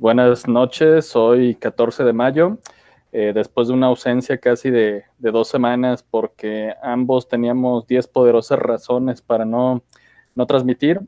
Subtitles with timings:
[0.00, 2.58] Buenas noches, hoy 14 de mayo,
[3.10, 9.22] eh, después de una ausencia casi de, dos semanas porque ambos teníamos 10 poderosas razones
[9.22, 9.82] para no,
[10.36, 11.00] no transmitir.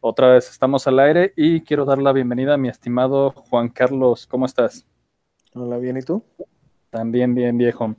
[0.00, 4.26] Otra vez estamos al aire y quiero dar la bienvenida a mi estimado Juan Carlos.
[4.26, 4.86] ¿Cómo estás?
[5.52, 6.24] Hola, bien, ¿y tú?
[6.88, 7.96] También bien, viejo.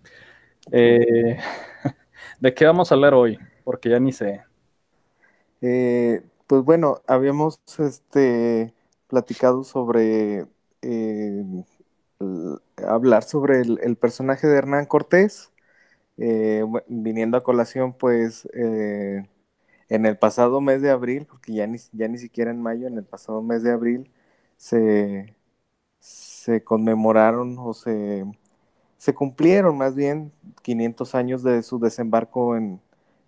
[0.72, 1.38] Eh,
[2.40, 3.38] ¿De qué vamos a hablar hoy?
[3.64, 4.42] Porque ya ni sé.
[5.62, 8.74] Eh, pues bueno, habíamos este,
[9.10, 10.46] platicado sobre
[10.82, 11.44] eh,
[12.88, 15.52] hablar sobre el, personaje de Hernán Cortés,
[16.18, 19.28] eh, viniendo a colación pues eh,
[19.90, 22.98] en el pasado mes de abril, porque ya ni, ya ni siquiera en mayo, en
[22.98, 24.12] el pasado mes de abril
[24.58, 25.36] se,
[26.00, 28.26] se conmemoraron o se,
[28.98, 30.32] se cumplieron más bien
[30.62, 32.82] 500 años de su desembarco en,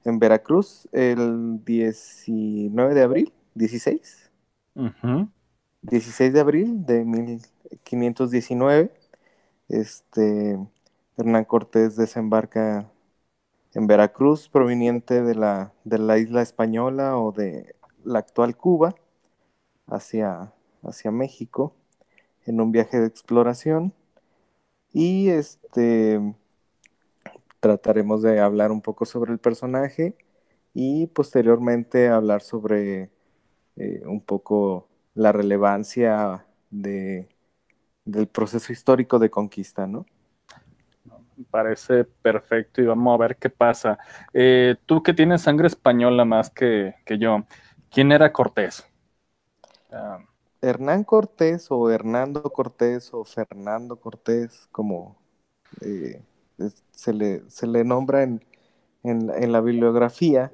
[0.06, 4.32] en Veracruz el 19 de abril, 16.
[5.84, 8.92] 16 de abril de 1519,
[9.70, 10.60] este,
[11.18, 12.90] Hernán Cortés desembarca
[13.74, 18.96] en Veracruz, proveniente de la, de la isla española o de la actual Cuba,
[19.88, 21.74] hacia, hacia México,
[22.46, 23.94] en un viaje de exploración.
[24.94, 26.20] Y este
[27.60, 30.16] trataremos de hablar un poco sobre el personaje
[30.74, 33.12] y posteriormente hablar sobre
[33.78, 37.28] eh, un poco la relevancia de,
[38.06, 40.06] del proceso histórico de conquista, ¿no?
[41.38, 43.98] Me parece perfecto y vamos a ver qué pasa.
[44.34, 47.46] Eh, tú que tienes sangre española más que, yo,
[47.90, 48.86] ¿quién era Cortés?
[49.92, 50.20] Ah.
[50.62, 55.18] Hernán Cortés o Hernando Cortés o Fernando Cortés, como
[55.82, 56.22] eh,
[56.92, 58.44] se, le, se, le, nombra en,
[59.04, 60.52] en la bibliografía,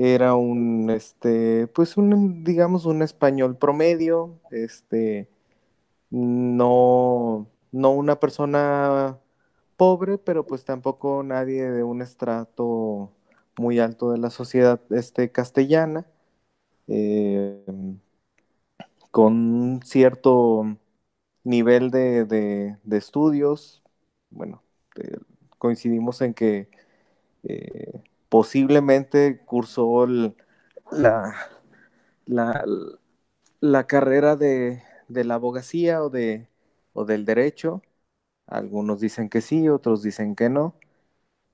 [0.00, 5.28] era un, este, pues un, digamos, un español promedio, este,
[6.10, 9.18] no, no una persona
[9.76, 13.12] pobre, pero pues tampoco nadie de un estrato
[13.58, 16.06] muy alto de la sociedad este, castellana,
[16.88, 17.64] eh,
[19.10, 20.76] con cierto
[21.44, 23.82] nivel de, de, estudios,
[24.30, 24.62] bueno,
[25.58, 26.68] coincidimos en que
[27.44, 30.06] eh, posiblemente cursó
[30.90, 31.34] la,
[33.60, 36.48] la, carrera de, la abogacía o, de,
[36.94, 37.82] o del derecho.
[38.46, 40.74] Algunos dicen que sí, otros dicen que no,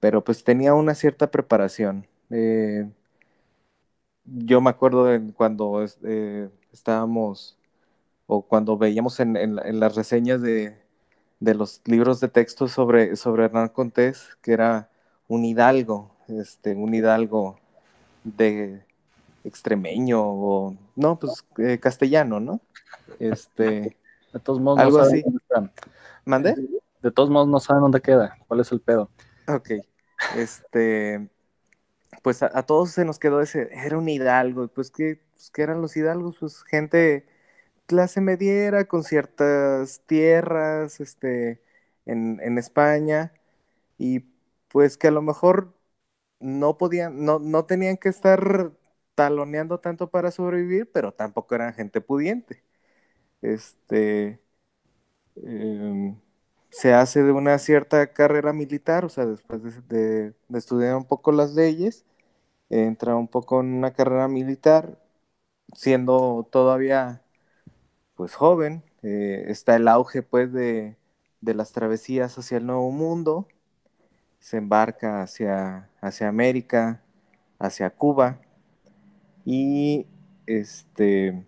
[0.01, 2.07] pero pues tenía una cierta preparación.
[2.31, 2.91] Eh,
[4.25, 7.59] yo me acuerdo de cuando eh, estábamos
[8.27, 10.77] o cuando veíamos en, en, las reseñas de,
[11.41, 14.91] de, los libros de texto sobre, sobre Hernán Contés, que era
[15.29, 17.59] un hidalgo, este, un hidalgo
[18.25, 18.85] de
[19.45, 22.61] extremeño o no, pues eh, castellano, ¿no?
[23.19, 23.97] Este,
[24.33, 25.25] de todos modos, algo así.
[26.25, 26.55] ¿Mande?
[27.03, 29.11] De todos modos no saben dónde queda, cuál es el pedo.
[29.47, 29.71] Ok,
[30.37, 31.29] este,
[32.23, 35.81] pues a, todos se nos quedó ese, era un hidalgo, pues ¿qué, pues, ¿qué eran
[35.81, 36.37] los hidalgos?
[36.41, 37.27] Pues gente
[37.87, 41.63] clase mediera con ciertas tierras, este,
[42.07, 43.33] en, en España
[43.99, 44.25] y
[44.69, 45.76] pues que a lo mejor
[46.41, 48.73] no podían, no, no tenían que estar
[49.15, 52.63] taloneando tanto para sobrevivir, pero tampoco eran gente pudiente.
[53.43, 54.41] Este
[55.37, 56.19] em,
[56.71, 61.55] se hace de una cierta carrera militar, o sea, después de, estudiar un poco las
[61.55, 62.05] leyes,
[62.71, 65.01] entra un poco en una carrera militar,
[65.75, 67.23] siendo todavía
[68.17, 70.97] pues joven, eh, está el auge pues de,
[71.41, 73.49] de las travesías hacia el nuevo mundo,
[74.47, 77.03] se embarca hacia, hacia América,
[77.59, 78.39] hacia Cuba
[79.45, 80.07] y
[80.47, 81.45] este,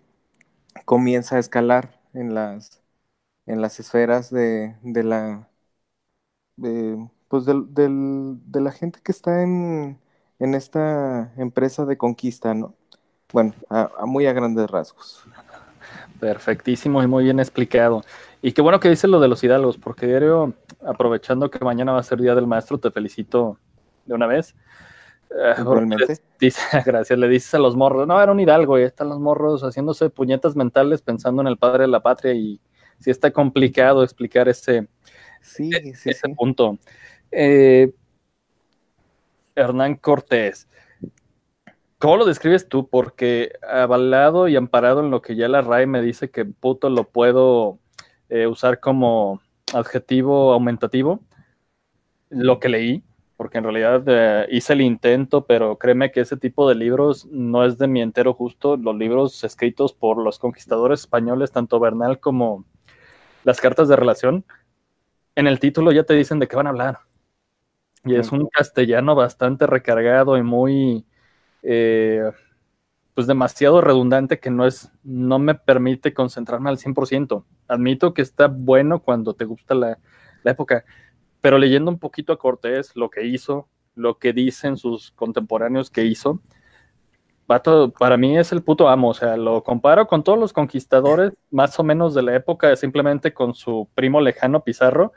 [0.85, 2.81] comienza a escalar en las,
[3.45, 5.49] en las esferas de, de la
[7.29, 9.97] pues de la gente que está en,
[10.39, 12.73] en, esta empresa de conquista, ¿no?
[13.31, 15.23] Bueno, a, muy a grandes rasgos.
[16.19, 18.03] Perfectísimo y muy bien explicado.
[18.41, 20.53] Y qué bueno que dices lo de los hidalgos, porque diario,
[20.85, 23.57] aprovechando que mañana va a ser Día del Maestro, te felicito
[24.05, 24.55] de una vez.
[25.57, 26.17] Igualmente.
[26.39, 29.61] dice, gracias, le dices a los morros, no, era un hidalgo y están los morros
[29.61, 32.59] haciéndose puñetas mentales pensando en el padre de la patria y
[32.97, 34.87] sí está complicado explicar ese,
[35.41, 36.77] sí, e, sí, ese punto.
[37.31, 37.93] Eh,
[39.55, 40.67] Hernán Cortés.
[41.97, 42.87] ¿Cómo lo describes tú?
[42.87, 47.03] Porque avalado y amparado en lo que ya la RAE me dice que puto lo
[47.03, 47.77] puedo
[48.29, 49.41] eh, usar como
[49.73, 51.19] adjetivo aumentativo
[52.29, 53.03] lo que leí,
[53.37, 57.65] porque en realidad eh, hice el intento, pero créeme que ese tipo de libros no
[57.65, 58.77] es de mi entero justo.
[58.77, 62.65] Los libros escritos por los conquistadores españoles, tanto Bernal como,
[63.43, 64.45] las cartas de relación,
[65.35, 66.99] en el título ya te dicen de qué van a hablar.
[68.05, 71.05] Y es un castellano bastante recargado y muy,
[71.63, 72.31] eh,
[73.13, 77.45] pues demasiado redundante que no es, no me permite concentrarme al 100%.
[77.67, 79.99] Admito que está bueno cuando te gusta la,
[80.45, 80.85] época,
[81.41, 86.05] pero leyendo un poquito a Cortés, lo que hizo, lo que dicen sus contemporáneos que
[86.05, 86.41] hizo,
[87.97, 91.79] para mí es el puto amo, o sea, lo comparo con todos los conquistadores más
[91.79, 95.13] o menos de la época, simplemente con su primo lejano Pizarro,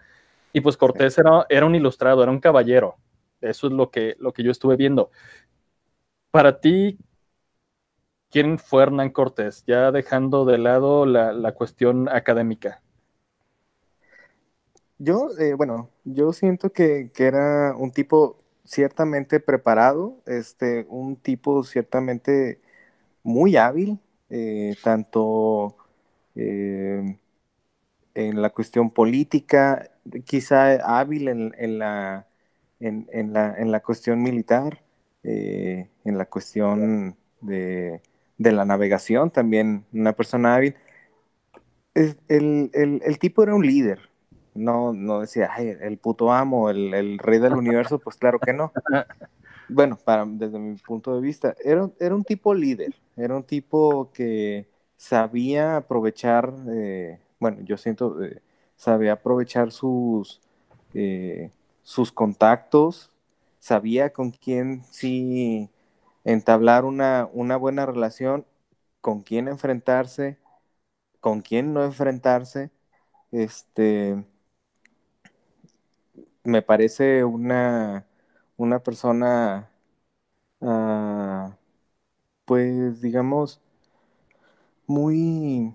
[0.52, 2.96] y pues Cortés era, era un ilustrado, era un caballero,
[3.40, 5.10] eso es lo que, lo que yo estuve viendo.
[6.30, 6.98] Para ti,
[8.32, 9.62] ¿quién fue Hernán Cortés?
[9.66, 12.82] Ya dejando de lado la, cuestión académica.
[14.98, 22.60] Yo, eh, bueno, yo siento que, era un tipo ciertamente preparado, este, un tipo ciertamente
[23.22, 23.98] muy hábil,
[24.30, 25.76] eh, tanto
[26.34, 27.18] eh,
[28.14, 29.90] en la cuestión política,
[30.24, 32.26] quizá hábil en, la,
[32.80, 34.82] en, la, en la cuestión militar,
[35.24, 38.02] en la cuestión de,
[38.50, 40.74] la navegación, también una persona hábil.
[41.94, 44.00] el, el tipo era un líder,
[44.54, 48.72] no, no decía, ay, el puto amo, el, rey del universo, pues claro que no.
[49.68, 54.10] Bueno, para, desde mi punto de vista, era, era un tipo líder, era un tipo
[54.12, 54.66] que
[54.98, 58.42] sabía aprovechar, eh, bueno, yo siento, eh,
[58.76, 60.42] sabía aprovechar sus,
[60.92, 61.50] eh,
[61.82, 63.08] sus contactos,
[63.60, 65.70] sabía con quién sí
[66.24, 68.46] entablar una, una buena relación,
[69.00, 70.38] con quién enfrentarse,
[71.20, 72.70] con quién no enfrentarse,
[73.32, 74.24] este,
[76.44, 78.06] me parece una,
[78.56, 79.70] una persona,
[80.62, 81.56] ah,
[82.46, 83.60] pues digamos,
[84.86, 85.74] muy,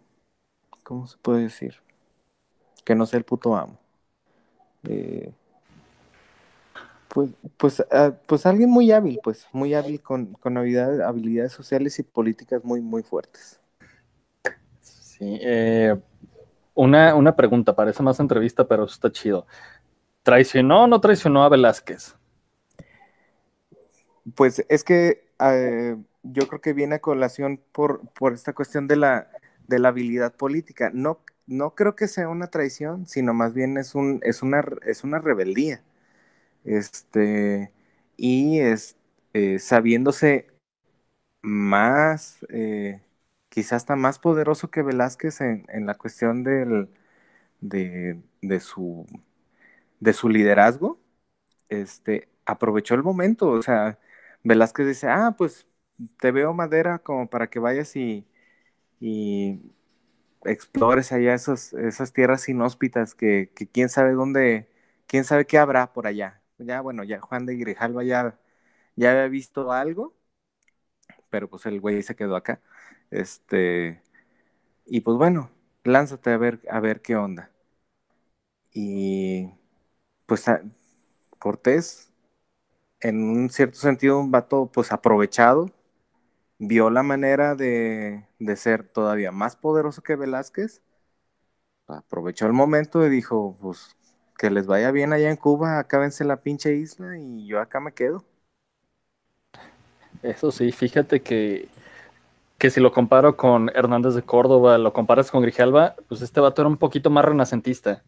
[0.83, 1.75] ¿cómo se puede decir?
[2.85, 3.77] Que no sea el puto amo.
[4.83, 5.31] Eh,
[7.17, 12.03] pues, pues, ah, pues alguien muy hábil, pues muy hábil con, con habilidades, sociales y
[12.03, 13.59] políticas muy, muy fuertes.
[14.79, 15.99] Sí, eh,
[16.75, 19.47] una, una pregunta, parece más entrevista, pero está chido.
[20.21, 22.15] ¿Traicionó o no traicionó a Velázquez?
[24.35, 28.95] Pues es que eh, yo creo que viene a colación por, por esta cuestión de
[28.95, 29.27] la,
[29.67, 30.91] de la habilidad política.
[30.93, 31.17] No,
[31.47, 35.17] no creo que sea una traición, sino más bien es, un, es, una, es una
[35.17, 35.81] rebeldía.
[36.67, 37.71] Este,
[38.17, 38.59] y
[39.33, 40.47] eh, sabiéndose
[41.41, 43.01] más, eh,
[43.49, 46.89] quizás hasta más poderoso que Velázquez en, la cuestión del,
[47.61, 48.21] de,
[48.61, 49.05] su
[49.99, 50.99] de su liderazgo,
[51.69, 53.99] este, aprovechó el momento, o sea,
[54.43, 55.67] Velázquez dice, ah, pues
[56.21, 58.27] te veo madera como para que vayas y,
[58.99, 59.61] y
[60.45, 64.69] explores allá esas tierras inhóspitas que, quién sabe dónde,
[65.07, 66.41] quién sabe qué habrá por allá.
[66.59, 68.37] Ya, bueno, ya Juan de Grijalva ya,
[68.95, 70.15] ya había visto algo,
[71.29, 72.61] pero pues el güey se quedó acá.
[73.11, 74.01] Este,
[74.85, 75.51] y pues bueno,
[75.83, 77.51] lánzate a ver, a ver qué onda.
[78.73, 79.49] Y
[80.25, 80.45] pues
[81.39, 82.11] Cortés,
[83.01, 85.71] en un cierto sentido, un vato pues aprovechado,
[86.59, 88.27] vio la manera de,
[88.57, 90.83] ser todavía más poderoso que Velázquez,
[91.87, 93.96] aprovechó el momento y dijo, pues
[94.37, 97.93] que les vaya bien allá en Cuba, acábense la pinche isla y yo acá me
[97.93, 98.23] quedo.
[100.23, 101.69] Eso sí, fíjate que,
[102.57, 106.61] que si lo comparo con Hernández de Córdoba, lo comparas con Grijalva, pues este vato
[106.61, 108.03] era un poquito más renacentista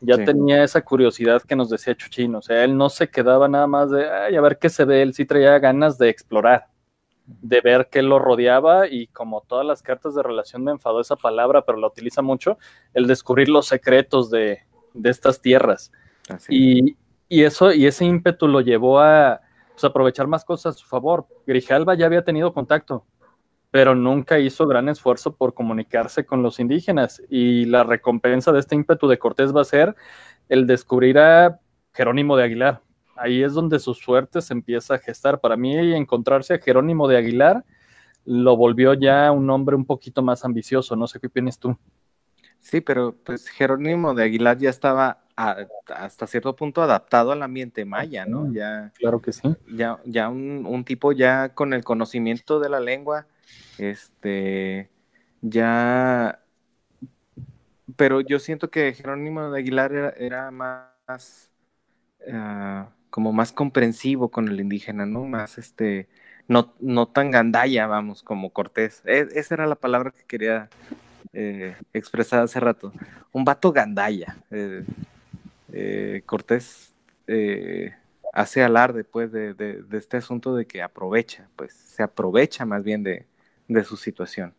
[0.00, 3.66] ya tenía esa curiosidad que nos decía Chuchín, o sea, él no se quedaba nada
[3.66, 6.68] más de, ay, a ver qué se ve, él sí traía ganas de explorar,
[7.26, 11.16] de ver qué lo rodeaba y como todas las cartas de relación me enfadó esa
[11.16, 12.58] palabra, pero la utiliza mucho,
[12.94, 14.60] el descubrir los secretos de,
[15.02, 15.92] estas tierras.
[16.48, 16.96] Y,
[17.28, 19.40] eso, y ese ímpetu lo llevó a
[19.72, 21.26] pues, aprovechar más cosas a su favor.
[21.46, 23.04] Grijalva ya había tenido contacto,
[23.70, 27.22] pero nunca hizo gran esfuerzo por comunicarse con los indígenas.
[27.28, 29.94] Y la recompensa de este ímpetu de Cortés va a ser
[30.48, 31.60] el descubrir a
[31.92, 32.82] Jerónimo de Aguilar.
[33.16, 35.40] Ahí es donde su suerte se empieza a gestar.
[35.40, 37.64] Para mí, encontrarse a Jerónimo de Aguilar
[38.24, 40.96] lo volvió ya un hombre un poquito más ambicioso.
[40.96, 41.76] No sé qué opinas tú.
[42.60, 45.24] Sí, pero pues Jerónimo de Aguilar ya estaba
[45.86, 48.52] hasta cierto punto adaptado al ambiente maya, ¿no?
[48.52, 49.56] Ya, claro que sí.
[49.72, 53.26] Ya, ya un, un tipo ya con el conocimiento de la lengua,
[53.78, 54.90] este,
[55.40, 56.40] ya,
[57.96, 61.50] pero yo siento que Jerónimo de Aguilar era, más,
[62.30, 65.24] ah, como más comprensivo con el indígena, ¿no?
[65.24, 66.08] Más, este,
[66.48, 69.02] no, no tan gandalla, vamos, como Cortés.
[69.06, 70.68] E, esa era la palabra que quería,
[71.32, 72.92] eh, expresada hace rato.
[73.32, 74.36] Un vato gandalla.
[74.50, 74.84] Eh,
[75.72, 76.94] eh, Cortés
[78.32, 83.04] hace alarde, pues, de, de, este asunto de que aprovecha, pues, se aprovecha más bien
[83.04, 83.26] de,
[83.68, 84.54] de su situación.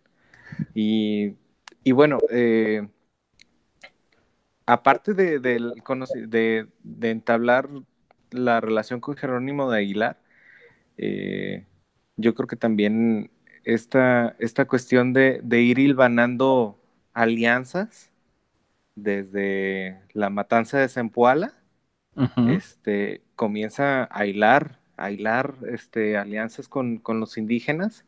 [0.74, 1.36] Y,
[1.84, 2.20] y bueno,
[4.66, 7.70] aparte de, de, entablar
[8.32, 10.18] la relación con Jerónimo de Aguilar,
[12.16, 13.32] yo creo que también
[13.63, 16.80] esta, esta cuestión de, ir hilvanando
[17.13, 18.12] alianzas
[18.96, 21.53] desde la matanza de Zempoala,
[22.50, 28.06] este, comienza a hilar, a hilar este, alianzas con, los indígenas.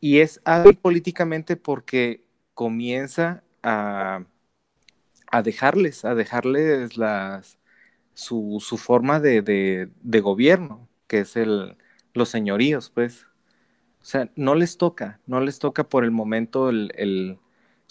[0.00, 4.24] Y es hábil políticamente porque comienza a,
[5.30, 7.58] a dejarles, a dejarles las,
[8.14, 11.76] su, forma de, de, gobierno, que es el,
[12.12, 13.26] los señoríos, pues.
[14.04, 17.38] O sea, no les toca, no les toca por el momento el,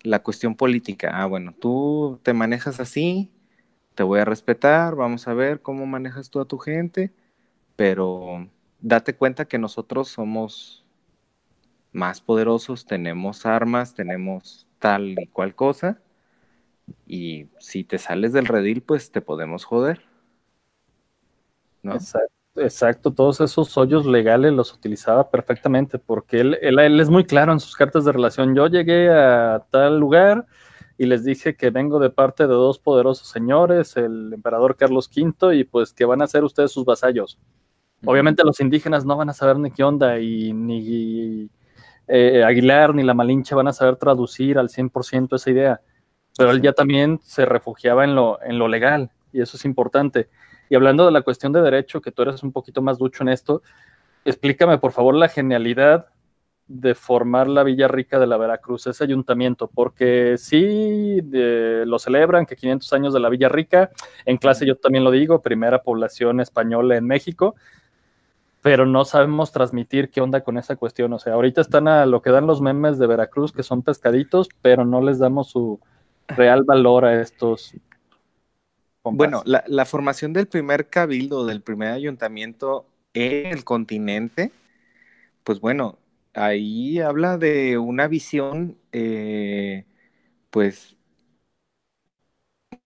[0.03, 1.10] la cuestión política.
[1.12, 3.32] Ah, bueno, tú te manejas así,
[3.96, 7.12] te voy a respetar, vamos a ver cómo manejas tú a tu gente,
[7.75, 8.48] pero
[8.79, 10.86] date cuenta que nosotros somos
[11.91, 16.00] más poderosos, tenemos armas, tenemos tal y cual cosa,
[17.08, 20.03] y si te sales del redil, pues te podemos joder.
[21.84, 21.96] ¿no?
[21.96, 22.42] Exacto.
[22.55, 27.60] Exacto, todos esos hoyos legales los utilizaba perfectamente porque él, él, es muy claro en
[27.60, 28.53] sus cartas de relación.
[28.53, 30.45] Yo llegué a tal lugar
[31.00, 35.55] y les dije que vengo de parte de dos poderosos señores, el emperador Carlos V,
[35.55, 37.39] y pues que van a ser ustedes sus vasallos.
[38.05, 41.50] Obviamente los indígenas no van a saber ni qué onda y ni
[42.07, 45.81] eh, Aguilar ni la Malinche van a saber traducir al 100% esa idea,
[46.38, 50.29] pero él ya también se refugiaba en lo, en lo legal y eso es importante.
[50.74, 53.30] Y hablando de la cuestión de derecho, que tú eres un poquito más ducho en
[53.30, 53.62] esto,
[54.25, 56.08] explícame por favor la genialidad
[56.65, 62.56] de formar la Villa Rica de la Veracruz, ese ayuntamiento, porque sí lo celebran, que
[62.56, 63.92] 500 años de la Villa Rica,
[64.25, 67.53] en clase yo también lo digo, primera población española en México,
[68.63, 72.24] pero no sabemos transmitir qué onda con esa cuestión, o sea, ahorita están a lo
[72.24, 75.80] que dan los memes de Veracruz, que son pescaditos, pero no les damos su
[76.30, 77.75] real valor a estos
[79.03, 84.51] bueno, la, formación del primer cabildo, del primer ayuntamiento en el continente,
[85.43, 86.00] pues bueno,
[86.33, 89.86] ahí habla de una visión, eh,
[90.51, 90.98] pues,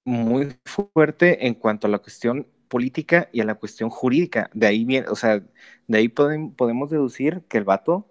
[0.03, 4.49] muy fuerte en cuanto a la cuestión política y a la cuestión jurídica.
[4.53, 5.43] De ahí bien, o sea,
[5.87, 8.09] de ahí podemos deducir que el vato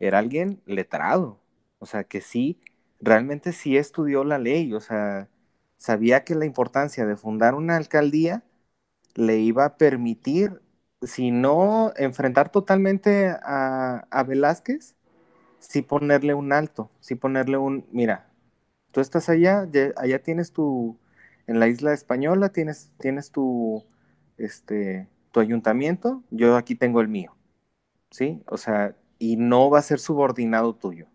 [0.00, 1.40] era alguien letrado,
[1.78, 2.60] o sea, que sí,
[3.00, 5.28] realmente sí estudió la ley, o sea,
[5.78, 8.42] sabía que la importancia de fundar una alcaldía
[9.14, 10.60] le iba a permitir,
[11.02, 14.96] si no enfrentar totalmente a, Velázquez,
[15.60, 18.28] sí ponerle un alto, sí ponerle un, mira,
[18.92, 20.98] tú estás allá, allá tienes tu,
[21.46, 23.84] en la isla española tienes, tienes tu,
[24.38, 27.36] este, tu ayuntamiento, yo aquí tengo el mío,
[28.10, 28.42] ¿sí?
[28.46, 31.06] O sea, y no va a ser subordinado tuyo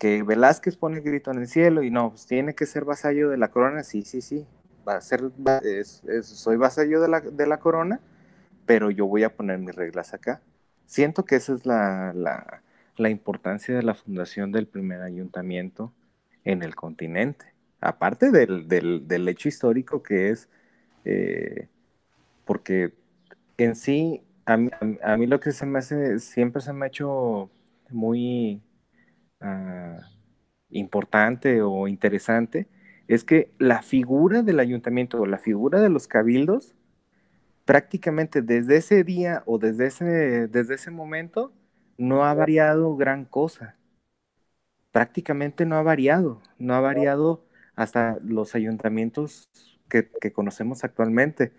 [0.00, 3.28] que Velázquez pone el grito en el cielo y no, pues tiene que ser vasallo
[3.28, 4.46] de la corona, sí, sí, sí,
[4.88, 5.20] va a ser,
[6.22, 8.00] soy vasallo de la, de la, corona,
[8.64, 10.40] pero yo voy a poner mis reglas acá.
[10.86, 12.14] Siento que esa es la,
[12.96, 15.92] la, importancia de la fundación del primer ayuntamiento
[16.44, 17.52] en el continente,
[17.82, 20.48] aparte del, del, hecho histórico que es,
[21.04, 21.68] eh,
[22.46, 22.94] porque
[23.58, 24.70] en sí, a mí,
[25.02, 27.50] a mí lo que se me hace, siempre se me ha hecho
[27.90, 28.62] muy
[29.40, 29.98] Ah,
[30.70, 32.68] importante o interesante
[33.08, 36.74] es que la figura del ayuntamiento o la figura de los cabildos,
[37.64, 41.52] prácticamente desde ese día o desde ese, desde ese momento,
[41.98, 43.76] no ha variado gran cosa.
[44.92, 49.48] Prácticamente no ha variado, no ha variado hasta los ayuntamientos
[49.88, 51.52] que, conocemos actualmente.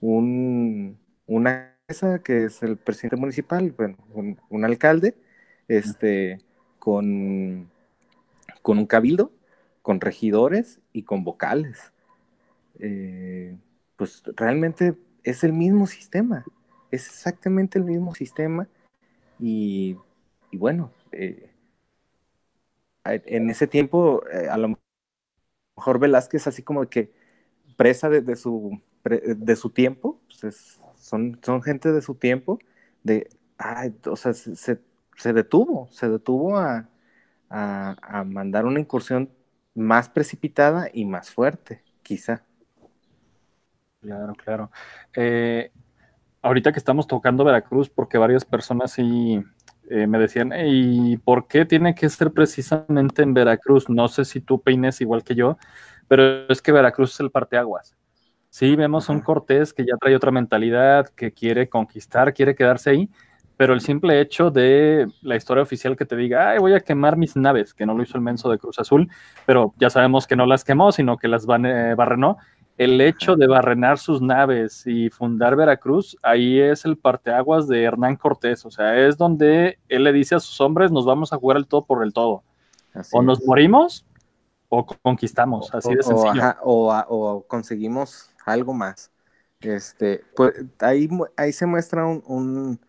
[0.00, 1.76] Un, una
[2.24, 5.16] que es el presidente municipal, bueno, un, un alcalde,
[5.68, 6.38] este,
[6.82, 7.70] con,
[8.60, 9.30] con un cabildo,
[9.82, 11.92] con regidores y con vocales.
[12.80, 13.56] Eh,
[13.94, 16.44] pues realmente es el mismo sistema,
[16.90, 18.66] es exactamente el mismo sistema
[19.38, 19.96] y,
[20.50, 21.50] bueno, eh,
[23.04, 24.76] en ese tiempo eh, a lo
[25.76, 27.12] mejor Velázquez así como que
[27.76, 32.58] presa de, su, de su tiempo, pues son, son gente de su tiempo,
[33.04, 33.28] de,
[34.06, 34.91] o sea, se, se
[35.32, 36.88] detuvo, se detuvo a,
[38.24, 39.30] mandar una incursión
[39.74, 42.46] más precipitada y más fuerte, quizá.
[44.00, 44.70] Claro, claro.
[45.14, 45.70] Eh,
[46.40, 49.44] ahorita que estamos tocando Veracruz, porque varias personas sí
[49.90, 53.90] eh, me decían, ¿y por qué tiene que ser precisamente en Veracruz?
[53.90, 55.58] No sé si tú peines igual que yo,
[56.08, 57.96] pero es que Veracruz es el parteaguas.
[58.48, 62.90] Sí, vemos a un Cortés que ya trae otra mentalidad, que quiere conquistar, quiere quedarse
[62.90, 63.10] ahí,
[63.56, 67.16] pero el simple hecho de la historia oficial que te diga, ay, voy a quemar
[67.16, 69.08] mis naves, que no lo hizo el menso de Cruz Azul,
[69.46, 72.38] pero ya sabemos que no las quemó, sino que las eh, barrenó.
[72.78, 78.16] El hecho de barrenar sus naves y fundar Veracruz, ahí es el parteaguas de Hernán
[78.16, 81.58] Cortés, o sea, es donde él le dice a sus hombres, nos vamos a jugar
[81.58, 82.42] el todo por el todo.
[83.12, 84.06] o nos morimos
[84.74, 86.56] o conquistamos, así de sencillo.
[86.62, 89.10] O, conseguimos algo más.
[89.60, 92.80] Este, pues ahí, ahí se muestra un,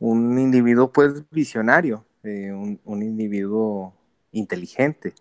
[0.00, 3.94] individuo pues visionario, eh, un, individuo
[4.32, 5.14] inteligente,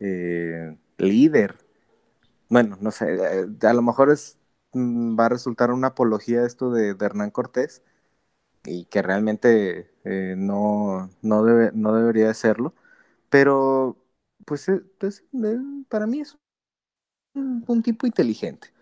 [0.00, 1.56] eh, líder.
[2.48, 4.38] Bueno, no sé, eh, a lo mejor es,
[4.72, 7.82] mm, va a resultar una apología esto de, Hernán Cortés
[8.64, 9.90] y que realmente
[10.36, 12.74] no, no, debe, no debería de serlo,
[13.30, 13.96] pero
[14.44, 15.24] pues, pues
[15.88, 16.36] para mí es
[17.34, 18.72] un tipo inteligente.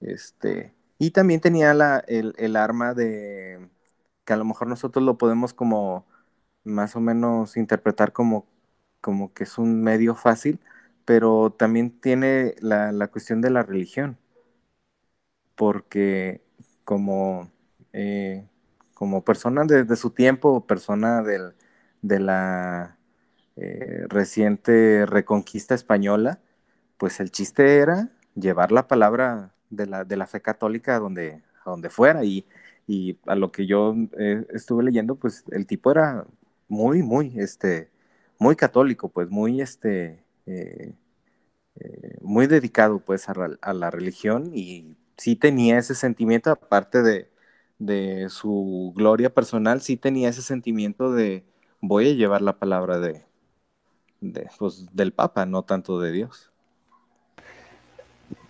[0.00, 3.68] Este, y también tenía la, el, arma de
[4.28, 6.06] que a lo mejor nosotros lo podemos como
[6.64, 8.46] más o menos interpretar como,
[9.00, 10.60] como que es un medio fácil,
[11.06, 14.18] pero también tiene la, cuestión de la religión,
[15.54, 16.42] porque
[16.84, 17.50] como,
[17.94, 18.46] eh,
[18.94, 21.54] como persona de, su tiempo, persona del,
[22.02, 22.98] de la
[23.56, 26.40] eh, reciente reconquista española,
[26.98, 31.42] pues el chiste era llevar la palabra de la, de la fe católica a donde,
[31.64, 32.24] a donde fuera.
[32.24, 32.46] Y,
[32.88, 36.26] y a lo que yo eh, estuve leyendo, pues el tipo era
[36.68, 37.90] muy, muy, este,
[38.38, 40.94] muy católico, pues muy, este, eh,
[41.76, 47.30] eh, muy dedicado, pues, a, la religión y sí tenía ese sentimiento, aparte de,
[47.78, 51.44] de su gloria personal, sí tenía ese sentimiento de
[51.80, 53.24] voy a llevar la palabra de,
[54.20, 56.52] de pues, del Papa, no tanto de Dios.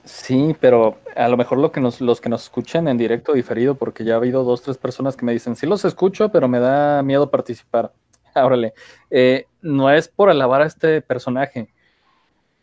[0.08, 3.74] Sí, pero a lo mejor lo que nos, los que nos escuchan en directo diferido,
[3.74, 6.60] porque ya ha habido dos, tres personas que me dicen, sí los escucho, pero me
[6.60, 7.92] da miedo participar.
[8.34, 8.72] Órale,
[9.10, 11.68] eh, no es por alabar a este personaje,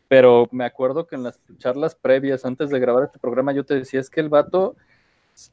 [0.08, 3.76] pero me acuerdo que en las charlas previas, antes de grabar este programa, yo te
[3.76, 4.76] decía, es que el vato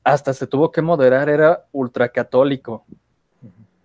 [0.02, 2.86] hasta se tuvo que moderar, era ultracatólico,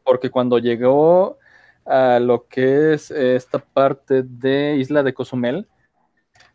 [0.06, 1.40] porque cuando llegó
[1.86, 5.68] a lo que es esta parte de Isla de Cozumel,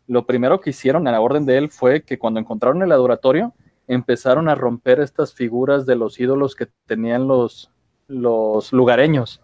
[0.07, 3.53] lo primero que hicieron a la orden de él fue que cuando encontraron el adoratorio,
[3.87, 7.71] empezaron a romper estas figuras de los ídolos que tenían los,
[8.07, 9.41] los lugareños.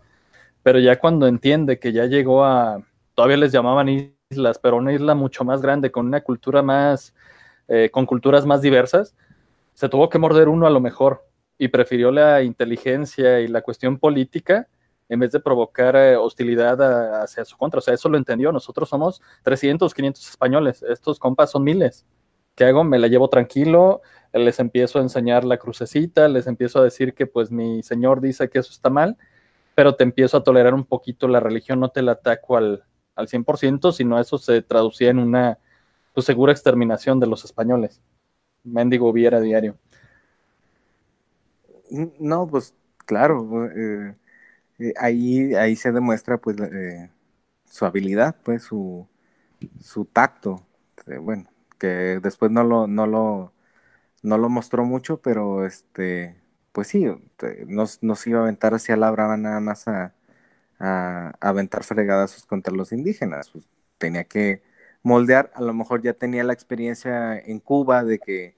[0.63, 2.81] Pero ya cuando entiende que ya llegó a,
[3.15, 7.13] todavía les llamaban islas, pero una isla mucho más grande, con una cultura más,
[7.67, 9.15] eh, con culturas más diversas,
[9.73, 11.25] se tuvo que morder uno a lo mejor
[11.57, 14.67] y prefirió la inteligencia y la cuestión política
[15.09, 17.79] en vez de provocar eh, hostilidad hacia su contra.
[17.79, 18.51] O sea, eso lo entendió.
[18.51, 20.83] Nosotros somos 300, 500 españoles.
[20.83, 22.05] Estos compas son miles.
[22.55, 22.83] ¿Qué hago?
[22.83, 24.01] Me la llevo tranquilo,
[24.33, 28.49] les empiezo a enseñar la crucecita, les empiezo a decir que pues mi señor dice
[28.49, 29.17] que eso está mal,
[29.75, 32.83] pero te empiezo a tolerar un poquito la religión, no te la ataco al,
[33.15, 35.57] al 100%, sino eso se traducía en una
[36.13, 38.01] pues, segura exterminación de los españoles.
[38.65, 39.77] Mendigo hubiera diario.
[42.19, 44.15] No, pues claro, eh,
[44.79, 47.11] eh, ahí, ahí se demuestra pues eh,
[47.65, 49.07] su habilidad, pues su,
[49.81, 50.65] su tacto.
[51.07, 53.53] Eh, bueno, que después no lo, no lo,
[54.23, 57.05] no lo mostró mucho, pero este, pues sí,
[57.67, 60.15] nos, nos iba a aventar hacia la brava nada más a,
[60.79, 63.51] a, aventar fregadas contra los indígenas.
[63.51, 64.63] Pues, tenía que
[65.03, 68.55] moldear, a lo mejor ya tenía la experiencia en Cuba de que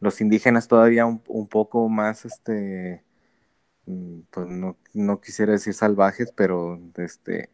[0.00, 3.04] los indígenas todavía un, un poco más este
[4.30, 7.50] pues no, no quisiera decir salvajes, pero este,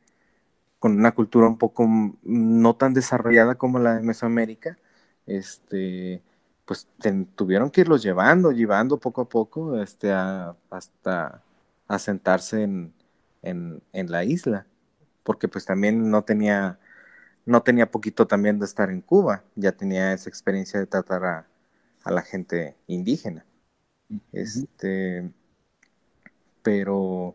[0.79, 1.89] con una cultura un poco
[2.23, 4.79] no tan desarrollada como la de Mesoamérica,
[5.27, 6.23] este,
[6.67, 6.89] pues
[7.37, 11.43] tuvieron que irlos llevando, llevando poco a poco este, hasta
[11.89, 12.95] asentarse en,
[13.43, 14.67] en, en, la isla,
[15.25, 16.79] porque pues también no tenía,
[17.47, 21.47] no tenía poquito también de estar en Cuba, ya tenía esa experiencia de tratar a,
[22.05, 23.45] a la gente indígena.
[24.33, 25.31] Este,
[26.67, 27.33] pero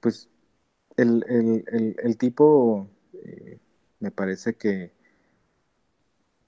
[0.00, 0.28] pues
[0.98, 1.24] el,
[2.18, 2.86] tipo
[3.24, 3.58] eh,
[3.98, 4.92] me parece que,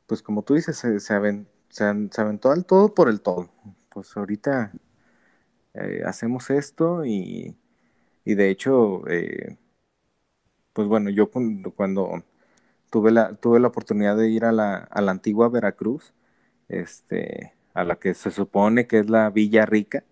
[0.06, 3.48] pues como tú dices, se, se, aventó al todo por el todo.
[3.88, 4.72] Pues ahorita
[5.72, 7.56] eh, hacemos esto y,
[8.26, 9.56] de hecho, eh,
[10.74, 12.22] pues bueno, yo cuando,
[12.90, 16.12] tuve, la, tuve la oportunidad de ir a la, a la antigua Veracruz,
[16.68, 20.04] este, a la que se supone que es la Villa Rica,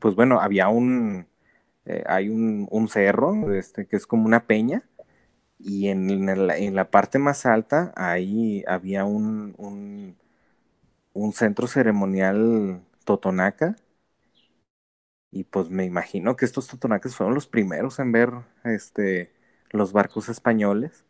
[0.00, 1.26] pues bueno, había un,
[1.86, 4.84] eh, hay un, un, cerro este, que es como una peña
[5.58, 10.16] y en, en, la, parte más alta ahí había un, un,
[11.14, 13.76] un, centro ceremonial totonaca.
[15.30, 18.30] Y pues me imagino que estos totonacas fueron los primeros en ver
[18.64, 19.32] este,
[19.70, 21.04] los barcos españoles.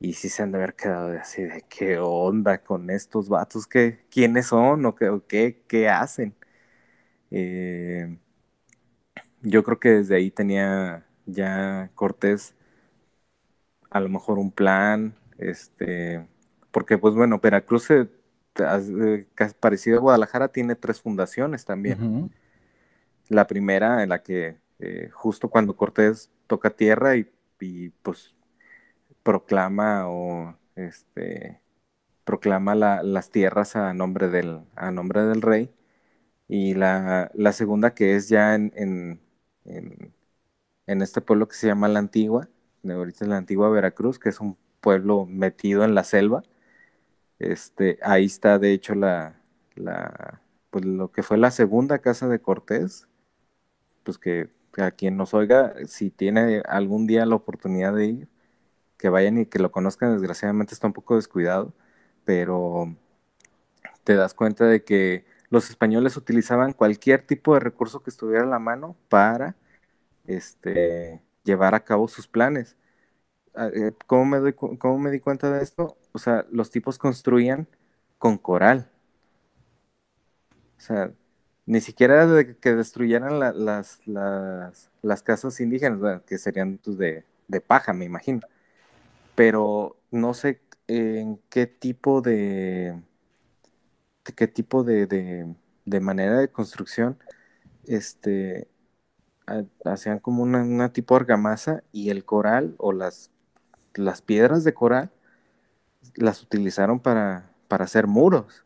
[0.00, 4.06] Y sí se han de haber quedado así de qué onda con estos vatos, ¿Qué,
[4.10, 6.34] quiénes son o qué, o qué, qué hacen.
[7.30, 8.18] Eh,
[9.42, 12.54] yo creo que desde ahí tenía ya Cortés
[13.90, 16.26] a lo mejor un plan, este,
[16.70, 18.08] porque pues bueno, Veracruz, eh,
[19.58, 22.30] parecido a Guadalajara, tiene tres fundaciones también.
[23.28, 28.34] La primera en la que eh, justo cuando Cortés toca tierra y, y pues
[29.22, 31.60] proclama o este
[32.24, 35.70] proclama las tierras a nombre del, a nombre del rey.
[36.52, 39.20] Y la, la segunda que es ya en, en,
[40.86, 42.48] en, este pueblo que se llama La Antigua,
[42.82, 46.42] de ahorita es la Antigua Veracruz, que es un pueblo metido en la selva.
[47.38, 49.40] Este, ahí está de hecho la,
[49.76, 53.08] la pues lo que fue la segunda casa de Cortés,
[54.04, 58.28] pues que a quien nos oiga, si tiene algún día la oportunidad de ir,
[58.98, 61.74] que vayan y que lo conozcan, desgraciadamente está un poco descuidado,
[62.24, 62.96] pero
[64.04, 68.46] te das cuenta de que los españoles utilizaban cualquier tipo de recurso que estuviera a
[68.46, 69.56] la mano para
[70.26, 72.76] este, llevar a cabo sus planes.
[73.54, 75.98] Ah, eh, ¿Cómo me, doy, ¿Cómo me di cuenta de esto?
[76.12, 77.68] O sea, los tipos construían
[78.18, 78.90] con coral.
[80.78, 81.12] O sea,
[81.66, 82.26] ni siquiera
[82.60, 84.00] que destruyeran las,
[85.24, 88.40] casas indígenas, que serían pues, de, de paja, me imagino
[89.40, 93.00] pero no sé en qué tipo de,
[94.22, 95.54] qué tipo de,
[96.00, 97.18] manera de construcción
[97.86, 98.68] este
[99.84, 103.30] hacían como una, tipo argamasa y el coral o las,
[103.94, 105.10] las piedras de coral
[106.16, 108.64] las utilizaron para, para hacer muros.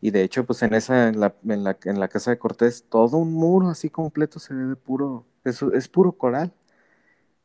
[0.00, 2.84] Y de hecho, pues en esa, en la, en la, en la casa de Cortés,
[2.88, 6.52] todo un muro así completo se ve de puro, eso es puro coral.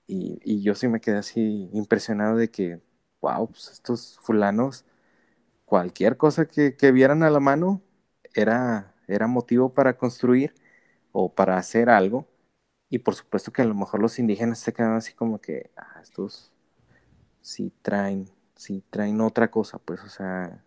[0.07, 2.81] Y, yo sí me quedé así impresionado de que,
[3.21, 4.85] wow, pues estos fulanos,
[5.67, 7.81] cualquier cosa que, vieran a la mano
[8.33, 10.55] era, era motivo para construir
[11.11, 12.25] o para hacer algo.
[12.89, 15.99] Y por supuesto que a lo mejor los indígenas se quedan así como que, ah,
[16.01, 16.53] estos
[17.41, 20.63] sí traen, sí traen otra cosa, pues, o sea,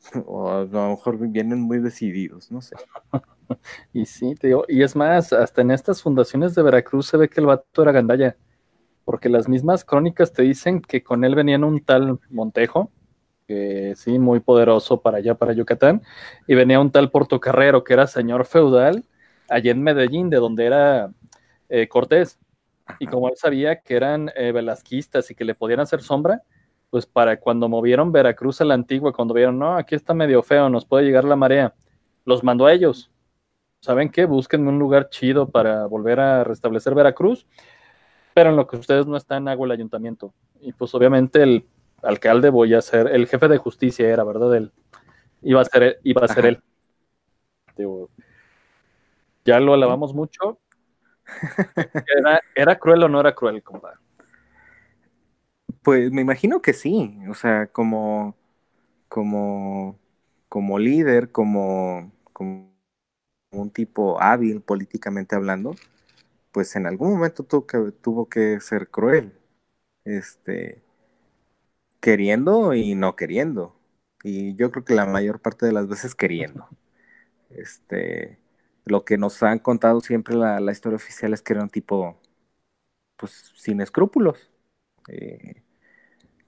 [0.26, 2.76] o a lo mejor vienen muy decididos, no sé.
[3.92, 7.28] y sí, te digo, y es más, hasta en estas fundaciones de Veracruz se ve
[7.28, 8.36] que el vato era gandalla
[9.04, 12.90] porque las mismas crónicas te dicen que con él venían un tal Montejo,
[13.46, 16.02] que sí, muy poderoso para allá, para Yucatán,
[16.46, 19.04] y venía un tal Portocarrero, que era señor feudal,
[19.48, 21.10] allá en Medellín, de donde era
[21.68, 22.38] eh, Cortés.
[22.98, 26.42] Y como él sabía que eran eh, velasquistas y que le podían hacer sombra,
[26.90, 30.68] pues para cuando movieron Veracruz a la antigua, cuando vieron, no, aquí está medio feo,
[30.68, 31.74] nos puede llegar la marea,
[32.24, 33.10] los mandó a ellos.
[33.80, 34.24] ¿Saben qué?
[34.26, 37.46] Búsquenme un lugar chido para volver a restablecer Veracruz
[38.34, 40.34] pero en lo que ustedes no están, hago el ayuntamiento.
[40.60, 41.64] Y pues obviamente el
[42.04, 44.56] alcalde voy a ser, el jefe de justicia era, ¿verdad?
[44.56, 44.72] Él,
[45.42, 46.62] iba a ser, iba a ser él.
[49.44, 50.58] ya lo alabamos mucho.
[52.54, 53.98] Era, cruel o no era cruel, compadre?
[55.82, 58.36] Pues me imagino que sí, o sea, como,
[59.08, 59.98] como,
[60.48, 62.74] como líder, como, como
[63.50, 65.74] un tipo hábil políticamente hablando,
[66.52, 69.32] pues en algún momento tuvo que, tuvo que ser cruel,
[70.04, 70.83] este,
[72.04, 73.74] queriendo y no queriendo.
[74.22, 76.68] Y yo creo que la mayor parte de las veces queriendo.
[77.50, 78.38] Este,
[78.84, 82.20] lo que nos han contado siempre la, historia oficial es que era un tipo,
[83.16, 84.50] pues, sin escrúpulos.
[85.08, 85.62] Eh,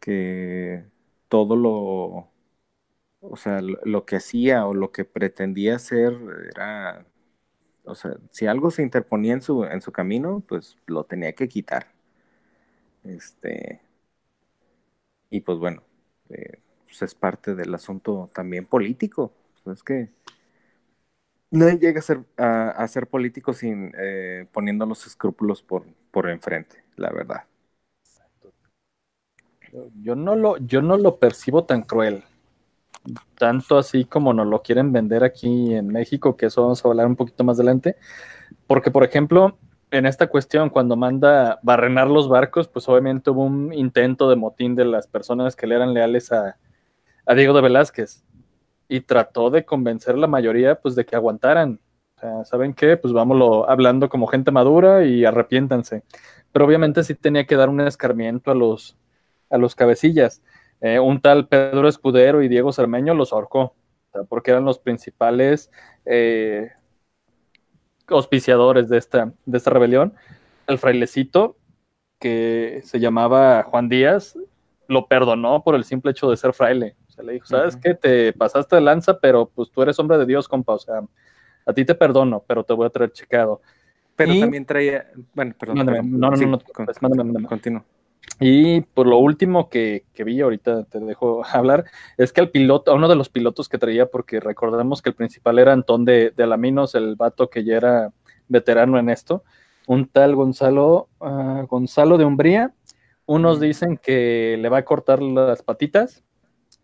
[0.00, 0.84] que
[1.28, 2.30] todo lo,
[3.20, 6.14] o sea, lo que hacía o lo que pretendía hacer
[6.54, 7.06] era
[7.84, 11.48] o sea, si algo se interponía en su, en su camino, pues lo tenía que
[11.48, 11.88] quitar.
[13.04, 13.80] Este,
[15.30, 15.82] y pues bueno,
[16.28, 19.32] eh, pues es parte del asunto también político.
[19.66, 20.10] es que
[21.50, 26.84] no llega a ser, a, ser político sin eh, poniendo los escrúpulos por, por enfrente,
[26.96, 27.44] la verdad.
[30.00, 32.24] Yo no lo, yo no lo percibo tan cruel
[33.38, 37.06] tanto así como nos lo quieren vender aquí en México, que eso vamos a hablar
[37.06, 37.96] un poquito más adelante,
[38.66, 39.58] porque por ejemplo,
[39.96, 44.74] en esta cuestión, cuando manda barrenar los barcos, pues obviamente hubo un intento de motín
[44.74, 46.56] de las personas que le eran leales a,
[47.35, 48.24] Diego de Velázquez
[48.88, 51.80] y trató de convencer a la mayoría pues de que aguantaran
[52.16, 52.96] O sea, ¿saben qué?
[52.96, 56.04] Pues vámonos hablando como gente madura y arrepiéntanse.
[56.52, 58.96] Pero obviamente sí tenía que dar un escarmiento a los,
[59.50, 60.40] a los cabecillas.
[60.80, 63.74] Eh, un tal Pedro Escudero y Diego Cermeño los ahorcó,
[64.28, 65.70] porque eran los principales
[66.04, 66.70] eh,
[68.08, 70.14] auspiciadores de esta, de esta rebelión.
[70.66, 71.56] El frailecito,
[72.18, 74.36] que se llamaba Juan Díaz,
[74.88, 76.96] lo perdonó por el simple hecho de ser fraile.
[77.08, 77.94] O sea, le dijo, ¿sabes qué?
[77.94, 80.74] Te pasaste de lanza, pero pues tú eres hombre de Dios, compa.
[80.74, 81.02] O sea,
[81.64, 83.60] a ti te perdono, pero te voy a traer checado.
[84.14, 85.84] Pero también traía, bueno, perdón.
[85.84, 87.84] no, no, no, no, Continúa.
[88.38, 91.84] Y por lo último que, vi, ahorita te dejo hablar,
[92.18, 95.58] es que el piloto, uno de los pilotos que traía, porque recordamos que el principal
[95.58, 98.12] era Antón de, de Alaminos, el vato que ya era
[98.48, 99.42] veterano en esto,
[99.86, 102.74] un tal Gonzalo, ah, Gonzalo de Umbría.
[103.24, 106.22] Unos dicen que le va a cortar las patitas,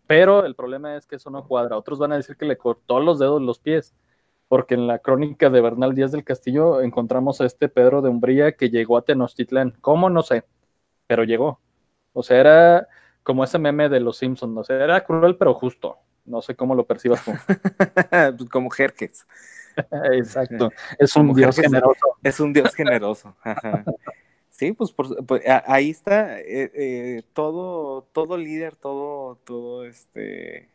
[0.07, 1.77] pero el problema es que eso no cuadra.
[1.77, 3.93] Otros van a decir que le cortó los dedos los pies,
[4.47, 8.53] porque en la crónica de Bernal Díaz del Castillo encontramos a este Pedro de Umbría
[8.53, 9.75] que llegó a Tenochtitlán.
[9.81, 10.09] ¿Cómo?
[10.09, 10.43] No sé,
[11.07, 11.59] pero llegó.
[12.13, 12.87] O sea, era
[13.23, 15.97] como ese meme de los Simpsons, o sea, era cruel pero justo.
[16.25, 17.31] No sé cómo lo percibas tú.
[18.37, 19.25] Pues como Jerjes.
[20.13, 20.71] Exacto.
[20.99, 22.17] Es un Dios generoso.
[22.23, 23.35] Es un Dios generoso.
[24.49, 30.69] Sí, pues, pues ahí está eh, eh, todo, todo líder, todo, todo este,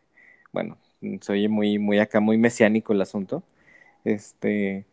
[0.52, 0.76] bueno,
[1.20, 3.44] se oye muy, muy acá, muy mesiánico el asunto.
[4.04, 4.84] Este,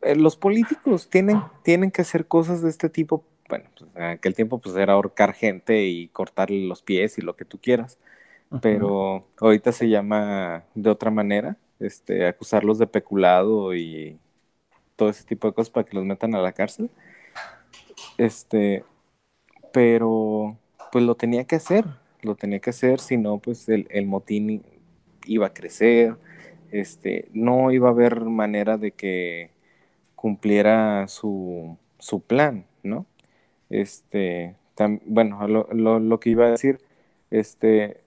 [0.00, 3.24] eh, los políticos tienen, tienen que hacer cosas de este tipo.
[3.48, 7.36] Bueno, pues, en aquel tiempo pues era ahorcar gente y cortarle los pies y lo
[7.36, 7.98] que tú quieras.
[8.62, 14.18] Pero ahorita se llama de otra manera este, acusarlos de peculado y
[14.96, 16.90] todo ese tipo de cosas para que los metan a la cárcel.
[18.16, 18.84] Este,
[19.72, 20.56] pero
[20.92, 21.84] pues lo tenía que hacer,
[22.22, 24.62] lo tenía que hacer, si no, pues el, el, motín
[25.26, 26.16] iba a crecer,
[26.70, 29.50] este, no iba a haber manera de que
[30.14, 33.06] cumpliera su, su plan, ¿no?
[33.74, 34.54] Este,
[35.06, 36.78] bueno, lo, lo, lo, que iba a decir,
[37.30, 38.04] este,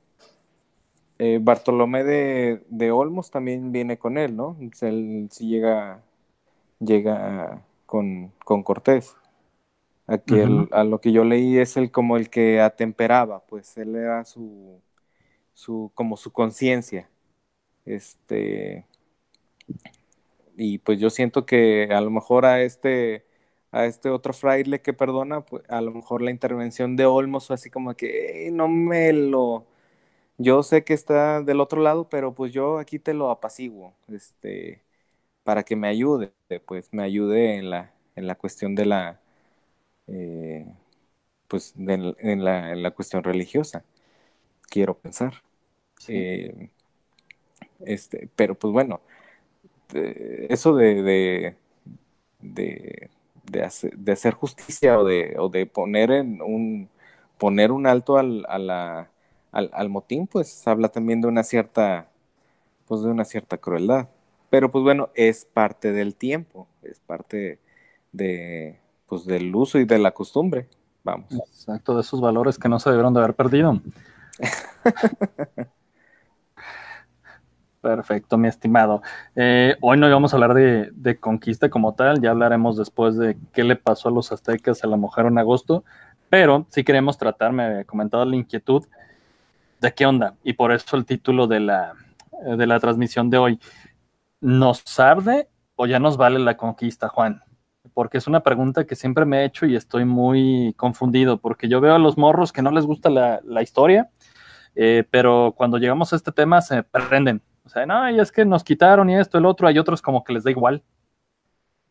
[1.20, 4.56] eh, Bartolomé de, Olmos también viene con él, ¿no?
[4.82, 6.02] él sí llega,
[6.80, 8.32] llega con,
[8.64, 9.16] Cortés.
[10.08, 10.36] Aquí
[10.72, 14.80] a lo que yo leí es el como el que atemperaba, pues él era su,
[15.54, 17.10] su como su conciencia.
[17.84, 18.86] Este,
[20.56, 23.27] y pues yo siento que a lo mejor a este,
[23.82, 27.56] a este otro fraile que perdona, pues a lo mejor la intervención de Olmos fue
[27.56, 29.68] así como que no me lo
[30.38, 34.84] yo sé que está del otro lado, pero pues yo aquí te lo apaciguo, este,
[35.44, 36.34] para que me ayude,
[36.66, 39.22] pues me ayude en la, en la cuestión de la,
[40.08, 40.68] eh,
[41.48, 43.84] pues en, la, en, la, cuestión religiosa,
[44.70, 45.44] quiero pensar.
[46.08, 46.70] Eh,
[47.80, 49.02] este, pero pues bueno,
[50.50, 51.56] eso de, de,
[52.42, 53.10] de,
[53.52, 56.90] de, hacer, justicia o de, o de poner en un
[57.38, 59.10] poner un alto al, a la
[59.52, 62.10] al, motín, pues habla también de una cierta,
[62.88, 64.08] pues de una cierta crueldad.
[64.50, 67.60] Pero pues bueno, es parte del tiempo, es parte
[68.12, 70.68] de, pues del uso y de la costumbre,
[71.04, 71.32] vamos.
[71.32, 73.82] Exacto, de esos valores que no se debieron de haber perdido.
[77.88, 79.02] Perfecto, mi estimado.
[79.34, 83.64] Eh, hoy no íbamos a hablar de, conquista como tal, ya hablaremos después de qué
[83.64, 85.86] le pasó a los aztecas a la mujer en agosto,
[86.30, 88.86] pero sí queremos tratar, me había comentado la inquietud
[89.80, 90.36] de qué onda.
[90.44, 91.94] Y por eso el título de la,
[92.58, 93.60] de la transmisión de hoy.
[94.42, 95.48] ¿Nos arde
[95.78, 97.42] o ya nos vale la conquista, Juan?
[97.94, 101.80] Porque es una pregunta que siempre me he hecho y estoy muy confundido, porque yo
[101.80, 104.10] veo a los morros que no les gusta la, historia,
[104.76, 107.42] eh, pero cuando llegamos a este tema se prenden.
[107.68, 110.24] O sea, no, y es que nos quitaron y esto, el otro, hay otros como
[110.24, 110.82] que les da igual.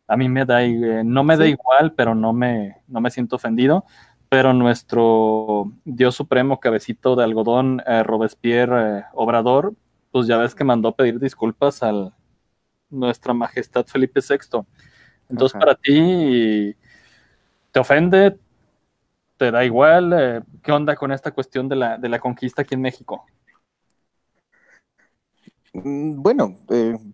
[0.07, 3.35] A mí me da, eh, no me da igual, pero no me, no me siento
[3.35, 3.85] ofendido
[4.29, 9.73] pero nuestro Dios Supremo, cabecito de algodón, eh, Robespierre eh, Obrador,
[10.11, 12.11] pues ya ves que mandó pedir disculpas a
[12.89, 14.65] nuestra majestad Felipe VI.
[15.29, 16.75] Entonces, para ti,
[17.71, 18.37] ¿te ofende?
[19.37, 20.43] ¿Te da igual?
[20.63, 23.25] ¿Qué onda con esta cuestión de la, de la conquista aquí en México?
[25.83, 26.55] Mm, bueno,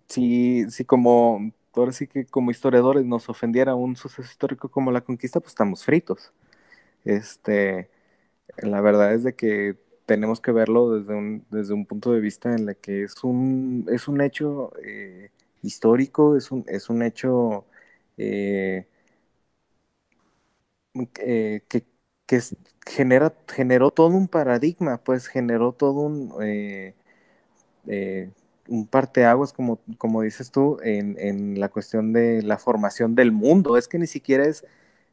[0.08, 5.02] si, si como, ahora sí que como historiadores nos ofendiera un suceso histórico como la
[5.02, 6.32] conquista, pues estamos fritos.
[7.04, 7.90] Este,
[8.58, 12.54] la verdad es de que tenemos que verlo desde un, desde un punto de vista
[12.54, 15.30] en el que es un, es un hecho eh,
[15.62, 17.66] histórico, es un, es un hecho
[18.18, 18.86] eh,
[21.18, 21.84] eh, que,
[22.26, 22.40] que
[22.86, 26.32] genera, generó todo un paradigma, pues generó todo un,
[28.68, 33.76] un parteaguas, como, como dices tú, en, la cuestión de la formación del mundo.
[33.76, 34.64] Es que ni siquiera es,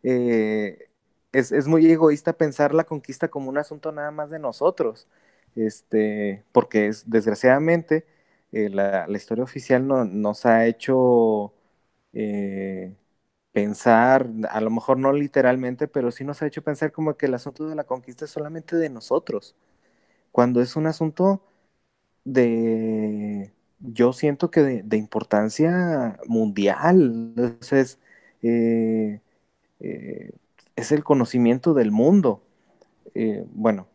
[0.04, 0.88] eh,
[1.32, 5.08] es, muy egoísta pensar la conquista como un asunto nada más de nosotros,
[5.56, 8.06] este, porque es, desgraciadamente
[8.52, 11.54] eh, la, historia oficial no, nos ha hecho
[12.14, 12.96] eh,
[13.52, 17.34] pensar, a lo mejor no literalmente, pero sí nos ha hecho pensar como que el
[17.36, 19.56] asunto de la conquista es solamente de nosotros,
[20.32, 21.42] cuando es un asunto
[22.24, 28.00] de, yo siento que de, importancia mundial, entonces,
[28.44, 29.20] eh,
[29.80, 30.32] eh,
[30.76, 32.42] es el conocimiento del mundo.
[33.16, 33.88] Eh, bueno,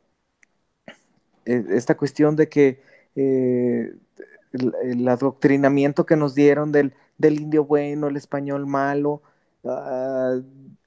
[1.45, 2.81] esta cuestión de que
[3.15, 9.23] el, adoctrinamiento que nos dieron del, del indio bueno, el español malo,
[9.65, 10.41] ah,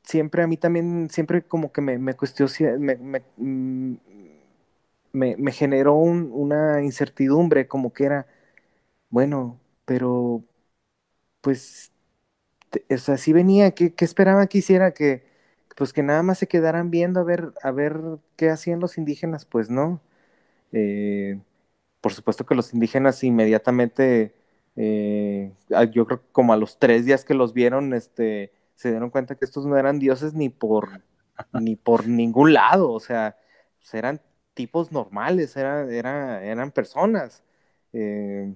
[0.03, 2.15] siempre a mí también, siempre como que me, me
[2.79, 3.95] me, mm,
[5.11, 8.27] me, generó una incertidumbre, como que era,
[9.09, 10.43] bueno, pero
[11.41, 11.91] pues,
[12.89, 14.93] o sea, venía, ¿qué, esperaba que hiciera?
[14.93, 15.23] Que,
[15.77, 18.01] pues que nada más se quedaran viendo a ver, a ver
[18.35, 20.01] qué hacían los indígenas, pues no.
[20.73, 21.39] Eh,
[22.01, 24.35] por supuesto que los indígenas inmediatamente,
[24.75, 25.53] eh,
[25.91, 29.35] yo creo que como a los tres días que los vieron, este, se dieron cuenta
[29.35, 31.03] que estos no eran dioses ni por,
[31.53, 33.37] ni por ningún lado, o sea,
[33.79, 34.21] pues eran
[34.59, 35.89] tipos normales, era,
[36.43, 37.43] eran personas.
[37.93, 38.53] Eh,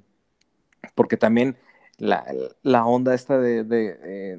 [0.95, 1.55] porque también
[1.97, 3.61] la, onda esta de,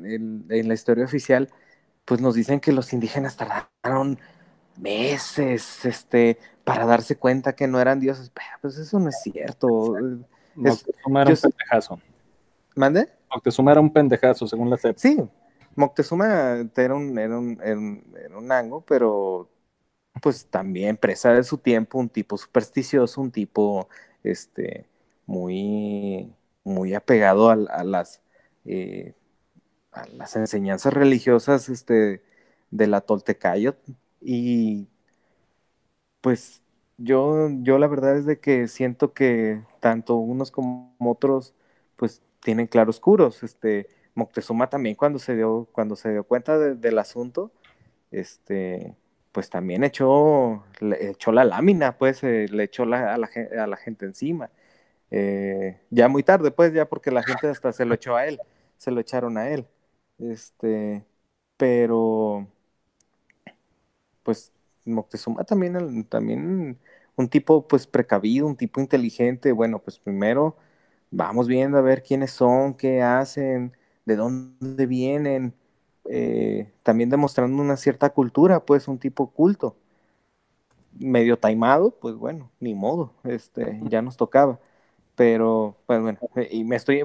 [0.05, 1.48] en, la historia oficial,
[2.05, 4.18] pues nos dicen que los indígenas tardaron
[4.77, 8.31] meses este, para darse cuenta que no eran dioses.
[8.61, 9.96] Pues eso no es cierto.
[10.55, 12.00] Moctezuma era un pendejazo.
[12.77, 13.09] ¿Mande?
[13.31, 14.98] Moctezuma era un pendejazo, según la CEP.
[14.98, 15.18] Sí,
[15.77, 19.48] Moctezuma era un, era un, era un, era un nango, pero
[20.22, 23.88] pues también presa de su tiempo, un tipo supersticioso, un tipo
[24.22, 24.88] este,
[25.27, 26.33] muy,
[26.64, 28.22] muy apegado a, las,
[28.64, 29.14] eh,
[29.92, 32.22] a las enseñanzas religiosas este,
[32.70, 33.77] de la Toltecayo.
[34.20, 34.88] Y
[36.20, 36.62] pues
[36.96, 41.55] yo, yo la verdad es de que siento que tanto unos como otros
[41.96, 43.42] pues tienen claroscuros.
[43.42, 47.53] Este, Moctezuma también cuando se dio, cuando se dio cuenta del asunto,
[48.11, 48.96] este,
[49.35, 50.64] pues también echó,
[51.01, 54.51] echó la lámina, pues eh, le echó a, la, gente encima.
[55.11, 58.40] Eh, ya muy tarde, pues ya porque la gente hasta se lo echó a él,
[58.79, 59.66] se lo echaron a él.
[60.18, 61.05] Este,
[61.57, 62.47] pero,
[64.23, 64.53] pues
[64.85, 66.79] Moctezuma también, también
[67.16, 69.53] un tipo pues precavido, un tipo inteligente.
[69.53, 70.57] Bueno, pues primero
[71.11, 75.55] vamos viendo a ver quiénes son, qué hacen, de dónde vienen
[76.11, 79.77] eh, también demostrando una cierta cultura, pues un tipo culto.
[80.99, 84.61] Medio taimado, pues bueno, ni modo, este, ya nos tocaba.
[85.17, 86.19] Pero, pues bueno,
[86.51, 87.03] y me estoy,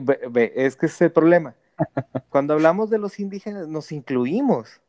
[0.56, 1.56] es que es el problema.
[2.30, 4.82] Cuando hablamos de los indígenas, nos incluimos.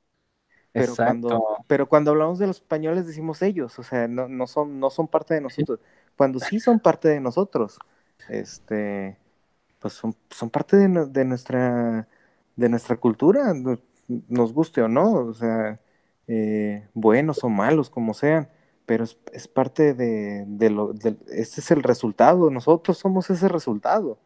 [0.74, 4.80] Pero cuando, pero cuando hablamos de los españoles decimos ellos, o sea, no, no, son,
[4.80, 5.80] no son parte de nosotros.
[6.16, 7.78] Cuando sí son parte de nosotros,
[8.28, 9.18] este,
[9.80, 12.08] pues son, son parte de, de nuestra
[12.56, 13.54] de nuestra cultura,
[14.28, 15.80] nos guste o no, o sea,
[16.26, 18.48] eh, buenos o malos, como sean,
[18.86, 24.18] pero es, parte de, lo, este es el resultado, nosotros somos ese resultado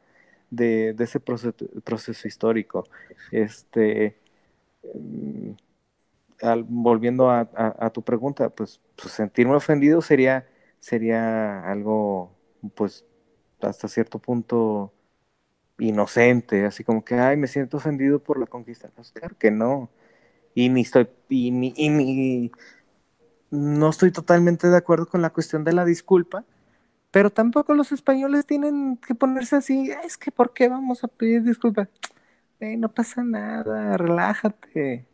[0.50, 2.84] de, ese proceso, histórico.
[3.30, 4.16] Este,
[4.94, 5.52] mm,
[6.68, 10.46] volviendo a, tu pregunta, pues, pues, sentirme ofendido sería,
[10.78, 12.32] sería algo,
[12.74, 13.04] pues,
[13.60, 14.92] hasta cierto punto
[15.78, 18.90] inocente, así como que, ay, me siento ofendido por la conquista.
[18.94, 19.90] Pues claro que no.
[20.54, 22.52] Y ni estoy, y ni,
[23.50, 26.44] no estoy totalmente de acuerdo con la cuestión de la disculpa,
[27.10, 31.42] pero tampoco los españoles tienen que ponerse así, es que ¿por qué vamos a pedir
[31.42, 31.88] disculpas?
[32.60, 35.06] no pasa nada, relájate.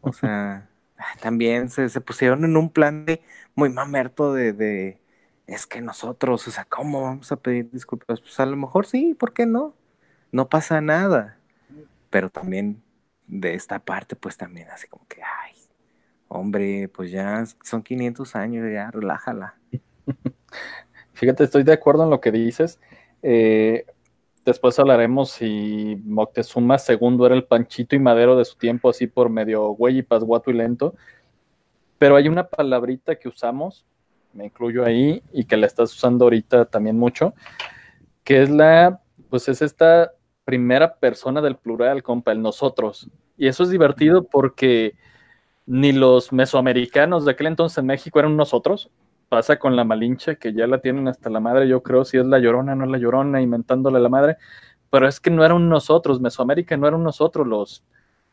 [0.00, 0.68] O sea,
[1.22, 3.22] también se, se, pusieron en un plan de
[3.54, 5.00] muy mamerto de, de,
[5.46, 8.20] es que nosotros, o sea, ¿cómo vamos a pedir disculpas?
[8.20, 9.74] Pues a lo mejor sí, ¿por qué no?
[10.32, 11.38] No pasa nada.
[12.10, 12.82] Pero también
[13.26, 15.52] de esta parte, pues también así como que, ay,
[16.28, 19.54] hombre, pues ya son 500 años, ya relájala.
[21.12, 22.80] Fíjate, estoy de acuerdo en lo que dices.
[23.22, 23.84] Eh,
[24.44, 29.28] después hablaremos si Moctezuma II era el panchito y madero de su tiempo, así por
[29.28, 30.94] medio güey y pasguato y lento.
[31.98, 33.84] Pero hay una palabrita que usamos,
[34.32, 37.34] me incluyo ahí, y que la estás usando ahorita también mucho,
[38.22, 40.12] que es la, pues es esta
[40.48, 43.10] primera persona del plural, compa, el nosotros.
[43.36, 44.94] Y eso es divertido porque
[45.66, 48.90] ni los mesoamericanos de aquel entonces en México eran nosotros,
[49.28, 52.24] pasa con la Malinche, que ya la tienen hasta la madre, yo creo, si es
[52.24, 54.38] la llorona, no es la llorona, inventándole la madre,
[54.88, 57.84] pero es que no eran nosotros, Mesoamérica no eran nosotros, los,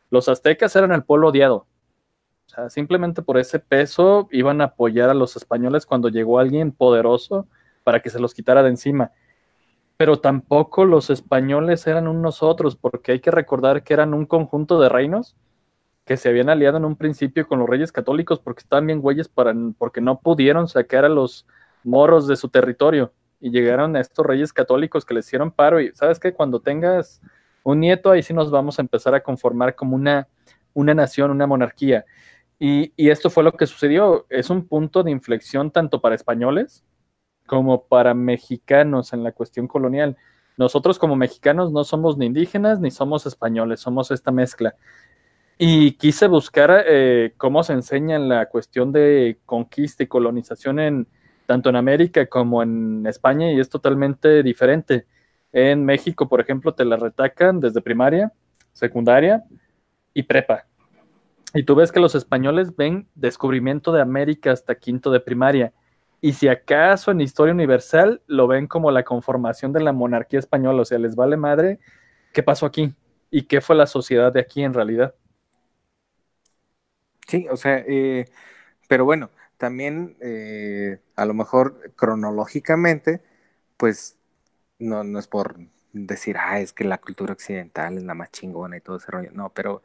[0.08, 1.66] los aztecas eran el pueblo odiado.
[2.46, 6.72] O sea, simplemente por ese peso iban a apoyar a los españoles cuando llegó alguien
[6.72, 7.46] poderoso
[7.84, 9.12] para que se los quitara de encima.
[9.96, 14.80] Pero tampoco los españoles eran un nosotros, porque hay que recordar que eran un conjunto
[14.80, 15.36] de reinos
[16.06, 19.28] que se habían aliado en un principio con los reyes católicos porque estaban bien güeyes
[19.28, 21.46] para, porque no pudieron sacar a los
[21.82, 25.92] moros de su territorio y llegaron a estos reyes católicos que les hicieron paro y
[25.94, 27.20] sabes que cuando tengas
[27.64, 30.28] un nieto ahí sí nos vamos a empezar a conformar como una,
[30.74, 32.04] una nación, una monarquía.
[32.58, 34.26] Y, y esto fue lo que sucedió.
[34.30, 36.84] Es un punto de inflexión tanto para españoles
[37.46, 40.16] como para mexicanos en la cuestión colonial.
[40.56, 44.74] Nosotros como mexicanos no somos ni indígenas ni somos españoles, somos esta mezcla.
[45.58, 51.06] Y quise buscar eh, cómo se enseña en la cuestión de conquista y colonización en
[51.46, 55.06] tanto en América como en España y es totalmente diferente.
[55.52, 58.32] En México, por ejemplo, te la retacan desde primaria,
[58.72, 59.44] secundaria
[60.12, 60.66] y prepa.
[61.54, 65.72] Y tú ves que los españoles ven descubrimiento de América hasta quinto de primaria.
[66.20, 70.82] Y si acaso en historia universal lo ven como la conformación de la monarquía española,
[70.82, 71.78] o sea, les vale madre
[72.32, 72.94] qué pasó aquí
[73.30, 75.14] y qué fue la sociedad de aquí en realidad.
[77.28, 78.26] Sí, o sea, eh,
[78.88, 83.22] pero bueno, también eh, a lo mejor cronológicamente,
[83.76, 84.18] pues
[84.78, 85.56] no, no es por
[85.92, 89.30] decir, ah, es que la cultura occidental es la más chingona y todo ese rollo,
[89.32, 89.82] no, pero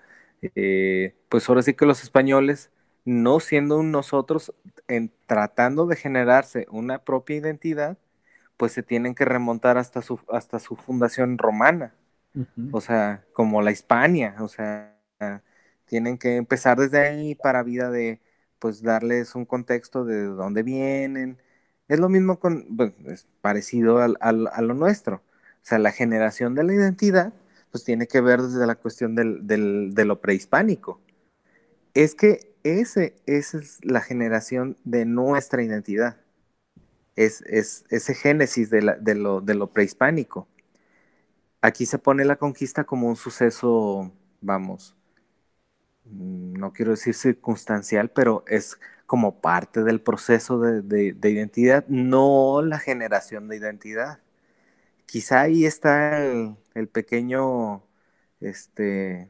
[0.55, 2.71] eh, pues ahora sí que los españoles,
[3.05, 4.53] no siendo nosotros,
[4.87, 7.97] en, tratando de generarse una propia identidad,
[8.57, 11.95] pues se tienen que remontar hasta su, hasta su fundación romana,
[12.71, 14.97] o sea, como la Hispania, o sea,
[15.85, 18.21] tienen que empezar desde ahí para vida de,
[18.59, 21.37] pues, darles un contexto de dónde vienen.
[21.87, 25.17] Es lo mismo con, pues, es parecido al, a lo nuestro.
[25.17, 27.33] O sea, la generación de la identidad,
[27.71, 31.01] pues tiene que ver desde la cuestión del, del, de lo prehispánico.
[31.93, 36.17] Es que ese, esa es la generación de nuestra identidad.
[37.15, 40.47] Es, es ese génesis de, la, de, lo, de prehispánico.
[41.61, 44.95] Aquí se pone la conquista como un suceso, vamos,
[46.05, 52.79] Mm, no quiero decir circunstancial, pero es como parte del proceso de, identidad, no la
[52.79, 54.19] generación de identidad.
[55.05, 56.17] Quizá ahí está
[56.73, 57.83] el, pequeño,
[58.39, 59.29] este,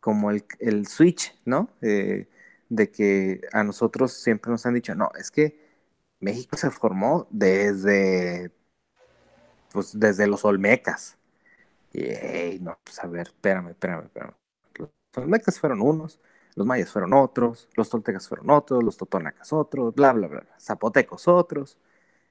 [0.00, 1.70] como el, switch, ¿no?
[1.82, 2.28] Eh,
[2.68, 5.58] de que a nosotros siempre nos han dicho, no, es que
[6.20, 8.52] México se formó desde,
[9.72, 11.18] pues, desde los Olmecas.
[11.92, 14.34] Y, no, pues a ver, espérame, espérame, espérame.
[15.16, 16.20] Los mecas fueron unos,
[16.56, 21.28] los mayas fueron otros, los toltecas fueron otros, los totonacas otros, bla, bla, bla, zapotecos
[21.28, 21.78] otros,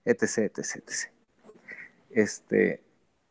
[0.06, 1.12] etc, etc, etc.
[2.10, 2.84] Este,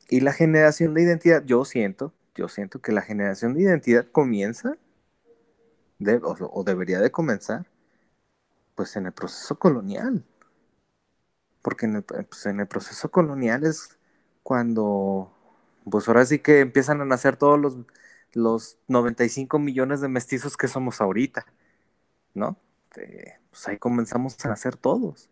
[0.08, 4.76] y la generación de identidad, yo siento, yo siento que la generación de identidad comienza,
[6.22, 7.66] o, debería de comenzar,
[8.74, 10.24] pues en el proceso colonial.
[11.62, 13.98] Porque en el, pues en el proceso colonial es
[14.42, 15.32] cuando,
[15.90, 17.76] pues ahora sí que empiezan a nacer todos los
[18.34, 21.46] los 95 millones de mestizos que somos ahorita,
[22.34, 22.58] ¿no?
[23.50, 25.30] pues ahí comenzamos a hacer todos.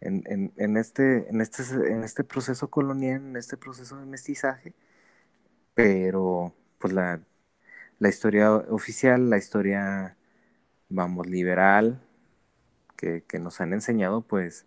[0.00, 1.62] En, este, en, este,
[1.92, 4.74] en este proceso colonial, en este proceso de mestizaje,
[5.74, 7.20] pero pues la,
[8.08, 10.16] historia oficial, la historia,
[10.88, 12.00] vamos, liberal,
[12.96, 14.66] que, que, nos han enseñado, pues,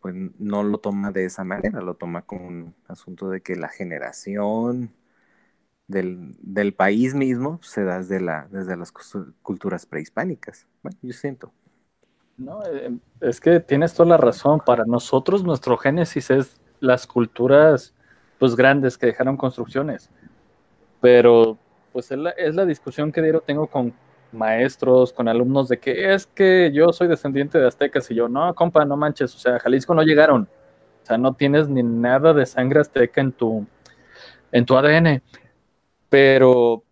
[0.00, 3.68] pues no lo toma de esa manera, lo toma como un asunto de que la
[3.68, 4.92] generación
[5.92, 8.92] del, país mismo se da desde, la, desde las
[9.42, 10.66] culturas prehispánicas.
[10.82, 11.52] Bueno, yo siento.
[12.36, 14.60] No, eh, es que tienes toda la razón.
[14.64, 17.94] Para nosotros nuestro génesis es las culturas
[18.38, 20.10] pues grandes que dejaron construcciones.
[21.00, 21.58] Pero
[21.92, 23.92] pues es la, es la discusión que diario tengo con
[24.32, 28.54] maestros, con alumnos de que es que yo soy descendiente de aztecas y yo, no,
[28.54, 30.48] compa, no manches, o sea, Jalisco no llegaron.
[31.02, 33.66] O sea, no tienes ni nada de sangre azteca en tu,
[34.52, 35.20] en tu ADN
[36.12, 36.84] pero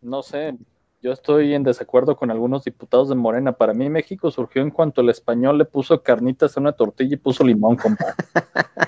[0.00, 0.56] no sé,
[1.02, 3.50] yo estoy en desacuerdo con algunos diputados de Morena.
[3.50, 7.16] Para mí México surgió en cuanto el español le puso carnitas a una tortilla y
[7.16, 8.14] puso limón, compa.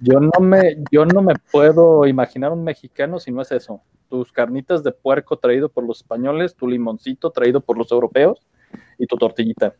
[0.00, 3.82] yo no me, yo no me puedo imaginar un mexicano si no es eso.
[4.08, 8.46] Tus carnitas de puerco traído por los españoles, tu limoncito traído por los europeos
[8.98, 9.74] y tu tortillita.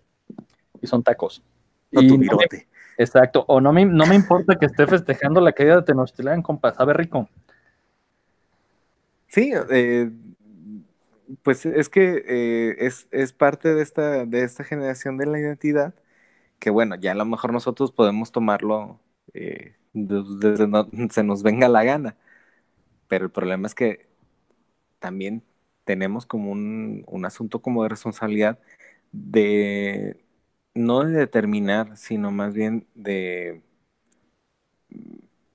[0.80, 1.42] Y son tacos.
[1.90, 2.18] y
[2.98, 3.44] exacto.
[3.48, 6.74] O no me, no me importa que esté festejando la caída de Tenochtitlán, compa.
[6.74, 7.28] Sabe rico.
[9.28, 10.10] Sí, eh,
[11.42, 15.94] pues es que eh, es, parte de esta, de esta generación de la identidad
[16.58, 19.00] que bueno, ya a lo mejor nosotros podemos tomarlo
[19.34, 22.16] eh, desde donde se nos venga la gana,
[23.08, 24.08] pero el problema es que
[25.00, 25.42] también
[25.84, 28.58] tenemos como un, un asunto como de responsabilidad
[29.12, 30.24] de
[30.74, 33.62] no de determinar, sino más bien de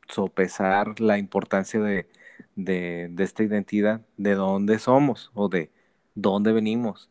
[0.07, 2.07] sopesar la importancia de,
[2.55, 5.71] de, esta identidad, de dónde somos o de
[6.15, 7.09] dónde venimos.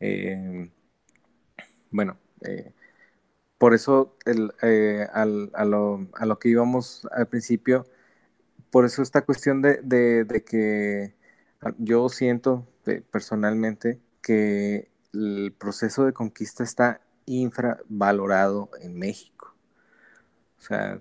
[0.00, 0.70] Eh,
[1.90, 2.72] bueno, eh,
[3.62, 7.86] por eso eh, al, a, lo, a, lo, que íbamos al principio,
[8.70, 9.76] por eso esta cuestión de,
[10.24, 11.14] de que
[11.78, 12.66] yo siento
[13.12, 19.54] personalmente que el proceso de conquista está infravalorado en México.
[20.58, 21.00] O sea,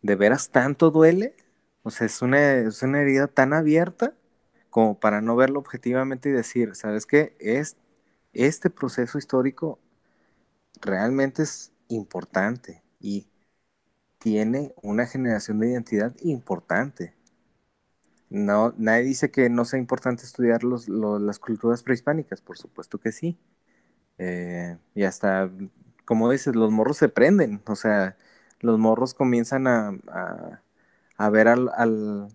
[0.00, 1.34] ¿de veras tanto duele?
[1.82, 4.14] O sea, es una, es una herida tan abierta
[4.70, 7.34] como para no verlo objetivamente y decir, ¿sabes qué?
[7.40, 7.76] Es,
[8.34, 9.80] este proceso histórico
[10.80, 13.26] realmente es importante y
[14.18, 17.14] tiene una generación de identidad importante.
[18.30, 23.10] No, nadie dice que no sea importante estudiar los, las culturas prehispánicas, por supuesto que
[23.12, 23.38] sí.
[24.18, 25.50] Eh, y hasta,
[26.06, 28.16] como dices, los morros se prenden, o sea,
[28.60, 29.98] los morros comienzan a,
[31.16, 31.70] a, ver al,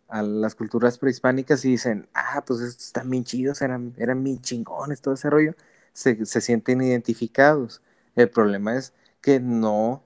[0.08, 4.42] a las culturas prehispánicas y dicen, ah, pues estos están bien chidos, eran, eran bien
[4.42, 5.56] chingones, todo ese rollo,
[5.94, 7.82] se, se sienten identificados.
[8.16, 8.94] El problema es
[9.24, 10.04] que no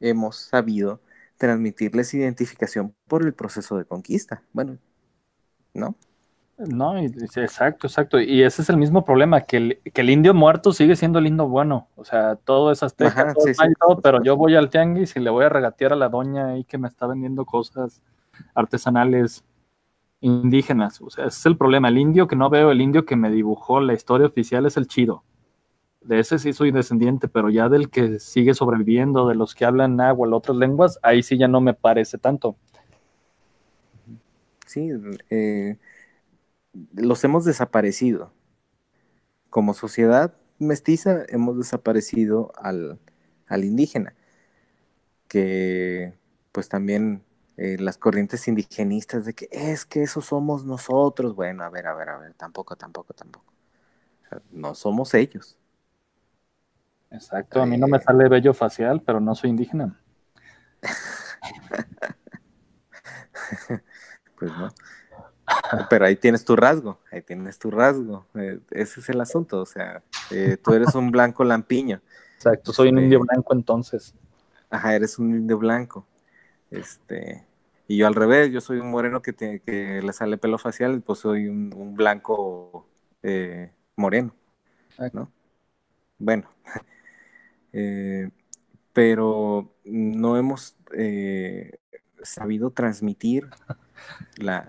[0.00, 1.00] hemos sabido
[1.38, 4.42] transmitirles identificación por el proceso de conquista.
[4.52, 4.76] Bueno,
[5.72, 5.94] ¿no?
[6.58, 8.20] No, exacto, exacto.
[8.20, 11.26] Y ese es el mismo problema, que el, que el indio muerto sigue siendo el
[11.26, 11.88] indio bueno.
[11.96, 15.48] O sea, todo es azteca, todo pero yo voy al tianguis y le voy a
[15.48, 18.02] regatear a la doña ahí que me está vendiendo cosas
[18.54, 19.44] artesanales
[20.20, 21.00] indígenas.
[21.00, 21.88] O sea, ese es el problema.
[21.88, 24.86] El indio que no veo, el indio que me dibujó la historia oficial es el
[24.86, 25.24] chido.
[26.04, 30.00] De ese sí soy descendiente, pero ya del que sigue sobreviviendo, de los que hablan
[30.00, 32.56] o otras lenguas, ahí sí ya no me parece tanto.
[34.66, 34.90] Sí,
[35.30, 35.76] eh,
[36.94, 38.32] los hemos desaparecido.
[39.50, 42.98] Como sociedad mestiza hemos desaparecido al,
[43.50, 44.14] indígena,
[45.28, 46.14] que
[46.52, 47.22] pues también
[47.58, 51.94] eh, las corrientes indigenistas de que es que eso somos nosotros, bueno, a ver, a
[51.94, 53.52] ver, a ver, tampoco, tampoco, tampoco.
[54.52, 55.58] no somos ellos.
[57.12, 60.00] Exacto, a mí no me sale vello facial, pero no soy indígena.
[64.38, 64.70] pues no.
[65.90, 68.26] Pero ahí tienes tu rasgo, ahí tienes tu rasgo.
[68.34, 72.00] Eh, ese es el asunto, o sea, eh, tú eres un blanco lampiño.
[72.36, 74.14] Exacto, soy un este, indio blanco entonces.
[74.70, 76.06] Ajá, eres un indio blanco.
[76.70, 77.44] Este,
[77.86, 81.18] y yo al revés, yo soy un moreno que, que le sale pelo facial, pues
[81.18, 82.86] soy un, blanco
[83.22, 84.34] eh, moreno,
[85.12, 85.30] ¿no?
[86.18, 86.48] Bueno,
[88.92, 90.76] pero no hemos
[92.22, 93.48] sabido transmitir
[94.36, 94.66] la,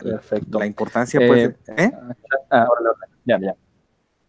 [0.49, 1.49] la importancia, pues.
[1.49, 1.91] Eh, ¿eh?
[2.49, 2.67] Ah,
[3.25, 3.55] ya, ya.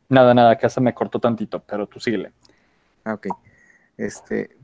[0.09, 2.33] Nada, nada, acá se me cortó tantito, pero tú síguele.
[3.05, 3.29] Ah, ok.
[3.97, 4.57] Este,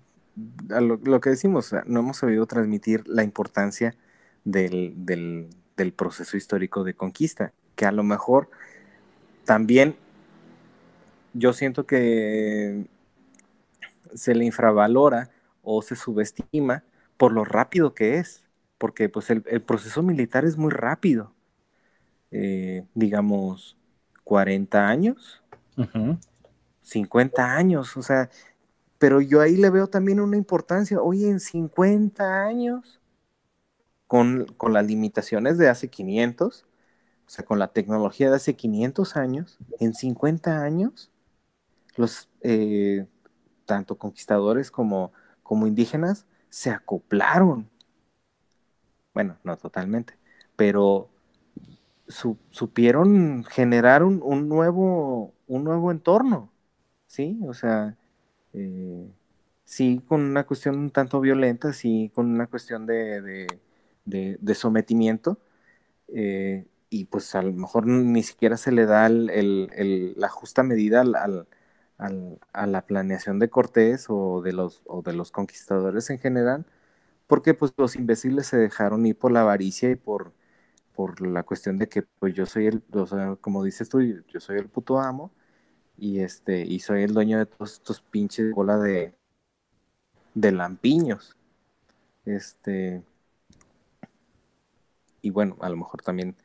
[0.68, 3.94] lo, que decimos, no hemos sabido transmitir la importancia
[4.44, 8.50] del, del, del proceso histórico de conquista, que a lo mejor
[9.44, 9.96] también
[11.32, 12.86] yo siento que
[14.14, 15.30] se le infravalora
[15.62, 16.84] o se subestima
[17.16, 18.44] por lo rápido que es
[18.80, 21.34] porque pues el, proceso militar es muy rápido.
[22.30, 23.76] Eh, digamos,
[24.24, 25.42] 40 años,
[26.80, 28.30] 50 años, o sea,
[28.96, 33.02] pero yo ahí le veo también una importancia, oye, en 50 años,
[34.06, 36.66] con, las limitaciones de hace 500,
[37.26, 41.10] o sea, con la tecnología de hace 500 años, en 50 años,
[41.96, 43.06] los, eh,
[43.70, 45.12] tanto conquistadores como,
[45.42, 47.70] como indígenas, se acoplaron
[49.14, 50.14] bueno, no totalmente,
[50.56, 51.10] pero
[52.06, 56.50] supieron generar un, nuevo, un nuevo entorno,
[57.06, 57.38] ¿sí?
[57.46, 57.96] O sea,
[58.52, 59.10] eh,
[59.64, 63.46] sí con una cuestión un tanto violenta, sí con una cuestión de,
[64.54, 65.38] sometimiento,
[66.08, 71.04] eh, y pues a lo mejor ni siquiera se le da la justa medida
[72.52, 76.66] a la planeación de Cortés o de los, o de los conquistadores en general,
[77.26, 80.32] porque pues los imbéciles se dejaron ir por la avaricia y por,
[80.94, 84.40] por la cuestión de que pues yo soy el, o sea, como dices tú, yo
[84.40, 85.32] soy el puto amo
[85.98, 89.14] y este, y soy el dueño de todos estos pinches bola de,
[90.34, 91.36] de lampiños.
[92.24, 93.02] Este,
[95.22, 96.36] y bueno, a lo mejor también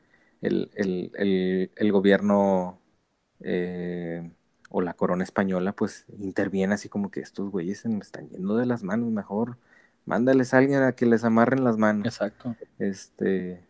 [0.42, 2.80] el, gobierno
[3.42, 4.32] eh,
[4.70, 8.56] o la corona española, pues interviene así como que estos güeyes se me están yendo
[8.58, 9.58] de las manos, mejor
[10.06, 12.06] mándales a alguien a que les amarren las manos.
[12.08, 12.56] Exacto.
[12.80, 13.66] Este,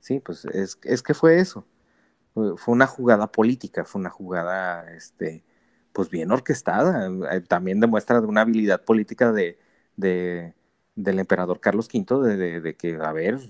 [0.00, 1.66] sí, pues es, es que fue eso.
[2.34, 5.44] Fue, una jugada política, fue una jugada, este,
[5.92, 7.10] pues bien orquestada.
[7.32, 9.58] Eh, También demuestra de una habilidad política de,
[9.96, 10.54] de-
[10.94, 13.40] del emperador Carlos V, de, de- de que, a ver,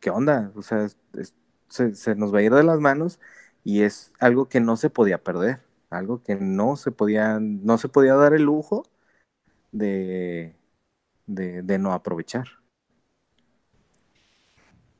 [0.00, 0.52] ¿qué onda?
[0.54, 1.34] O sea, es- es-
[1.68, 3.18] se, se nos va a ir de las manos
[3.64, 5.60] y es algo que no se podía perder,
[5.92, 8.84] algo que no se podía, no se podía dar el lujo
[9.72, 10.56] de,
[11.26, 12.48] de, de no aprovechar.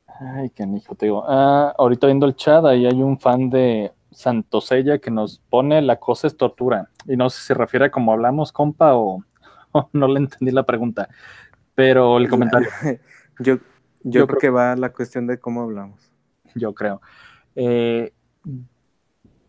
[0.07, 1.23] Ay, qué hijo, te digo.
[1.27, 5.99] Ah, ahorita viendo el chat, ahí hay un fan de Santosella que nos pone la
[5.99, 6.89] cosa es tortura.
[7.07, 9.23] Y no sé si se refiere a como hablamos, compa, o,
[9.71, 11.09] o no le entendí la pregunta.
[11.75, 12.69] Pero el comentario,
[13.39, 13.61] Yo, yo,
[14.03, 16.11] Yo creo creo- que va a la cuestión de cómo hablamos.
[16.55, 17.01] yo creo.
[17.55, 18.13] Eh,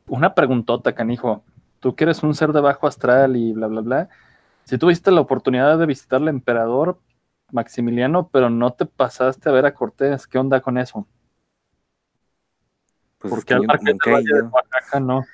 [0.07, 1.43] una preguntota, canijo.
[1.81, 4.09] Tú que eres un ser de bajo astral y bla, bla, bla.
[4.65, 6.99] Si tuviste la oportunidad de visitar al emperador
[7.53, 11.07] Maximiliano, pero no te pasaste a ver a Cortés, ¿qué onda con eso?
[13.19, 14.43] Pues es Porque que al nunca he de.
[14.43, 15.25] Oaxaca no.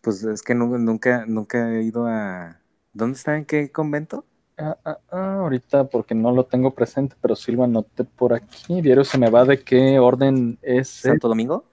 [0.00, 2.60] Pues es que nu- nunca, nunca he ido a.
[2.92, 3.36] ¿Dónde está?
[3.36, 4.24] ¿En qué convento?
[4.58, 8.80] Ah, ah, ah, ahorita porque no lo tengo presente, pero sí lo anoté por aquí.
[8.80, 10.88] Diario se me va de qué orden es.
[10.88, 11.64] ¿Santo Domingo?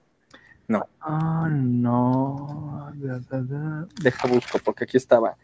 [0.68, 0.86] No.
[1.00, 2.90] Ah, no.
[2.94, 3.88] Da, da, da.
[4.00, 5.36] Deja busco, porque aquí estaba.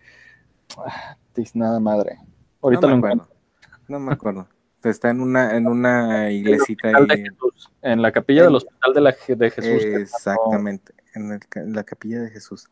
[0.78, 1.16] Ah,
[1.54, 2.18] nada madre.
[2.62, 3.24] Ahorita no lo me encuentro.
[3.24, 3.84] acuerdo.
[3.88, 4.48] No me acuerdo.
[4.82, 7.06] Está en una, en una iglesita ahí.
[7.24, 9.84] Jesús, en la capilla del En- Hospital de, la, de Jesús.
[9.84, 10.94] Exactamente.
[11.14, 12.68] En, el en la capilla de Jesús.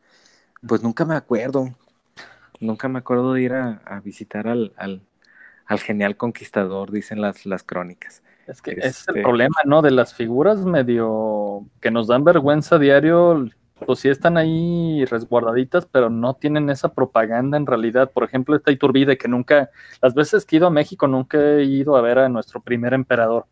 [0.67, 1.75] Pues nunca me acuerdo.
[2.59, 5.01] Nunca me acuerdo de ir a, a visitar al, al,
[5.65, 8.23] al genial conquistador, dicen las, las crónicas.
[8.49, 9.81] Es que ese es el Este- problema, ¿no?
[9.81, 13.47] De las figuras medio que nos dan vergüenza diario,
[13.85, 18.11] pues sí están ahí resguardaditas, pero no tienen esa propaganda en realidad.
[18.11, 19.69] Por ejemplo, esta Iturbide que nunca,
[20.01, 22.93] las veces que he ido a México, nunca he ido a ver a nuestro primer
[22.93, 23.45] emperador.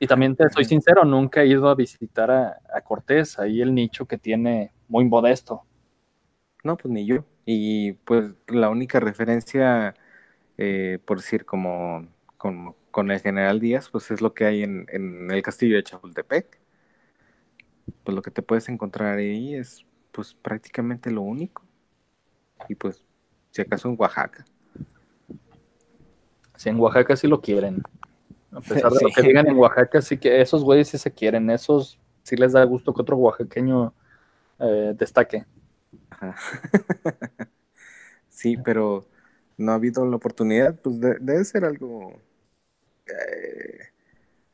[0.00, 3.72] Y también te soy sincero, nunca he ido a visitar a, a Cortés, ahí el
[3.72, 5.62] nicho que tiene muy modesto.
[6.64, 7.24] No, pues ni yo.
[7.46, 9.94] Y pues la única referencia,
[10.58, 12.06] eh, por decir, como
[12.36, 15.82] con, con el general Díaz, pues es lo que hay en, en el castillo de
[15.82, 16.60] Chapultepec.
[18.04, 21.64] Pues lo que te puedes encontrar ahí es pues prácticamente lo único.
[22.68, 23.04] Y pues,
[23.50, 24.44] si acaso en Oaxaca.
[26.54, 27.82] Si en Oaxaca sí lo quieren.
[28.52, 31.50] A pesar de lo que digan en Oaxaca, sí que esos güeyes sí se quieren,
[31.50, 33.92] esos sí les da gusto que otro oaxaqueño
[34.60, 35.44] eh, destaque.
[36.10, 36.36] Ajá.
[38.28, 39.04] sí, pero
[39.56, 42.20] no ha habido la oportunidad, pues de- debe ser algo
[43.06, 43.78] eh,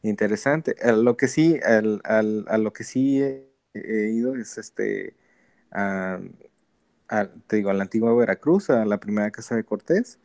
[0.03, 0.77] interesante.
[0.83, 5.17] A lo que sí, al- al- a lo que sí he, he ido es este,
[5.73, 6.21] a,
[7.09, 10.19] a- te digo, a la antigua Veracruz, a la primera casa de Cortés,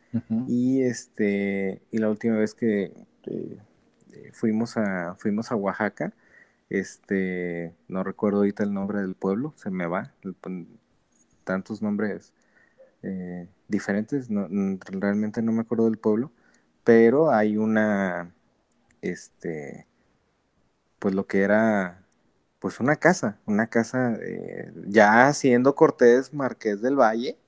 [0.46, 2.84] y este, y la última vez que
[3.26, 3.58] eh,
[4.12, 6.14] eh, fuimos a, fuimos a Oaxaca,
[6.70, 10.36] este, no recuerdo ahorita el nombre del pueblo, se me va, el-
[11.44, 12.32] tantos nombres
[13.02, 14.48] eh, diferentes, no,
[14.90, 16.32] realmente no me acuerdo del pueblo,
[16.86, 18.32] pero hay una,
[19.02, 19.88] este,
[21.00, 22.06] pues lo que era,
[22.60, 27.38] pues una casa, una casa, eh, ya siendo Cortés Marqués del Valle,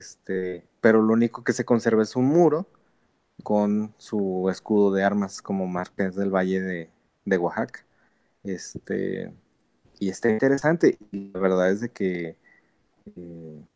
[0.00, 2.66] este, pero lo único que se conserva es un muro
[3.44, 6.90] con su escudo de armas como Marqués del Valle
[7.24, 7.86] de, Oaxaca.
[8.44, 9.32] Este,
[10.00, 12.36] y está interesante, y la verdad es de que
[13.16, 13.66] eh,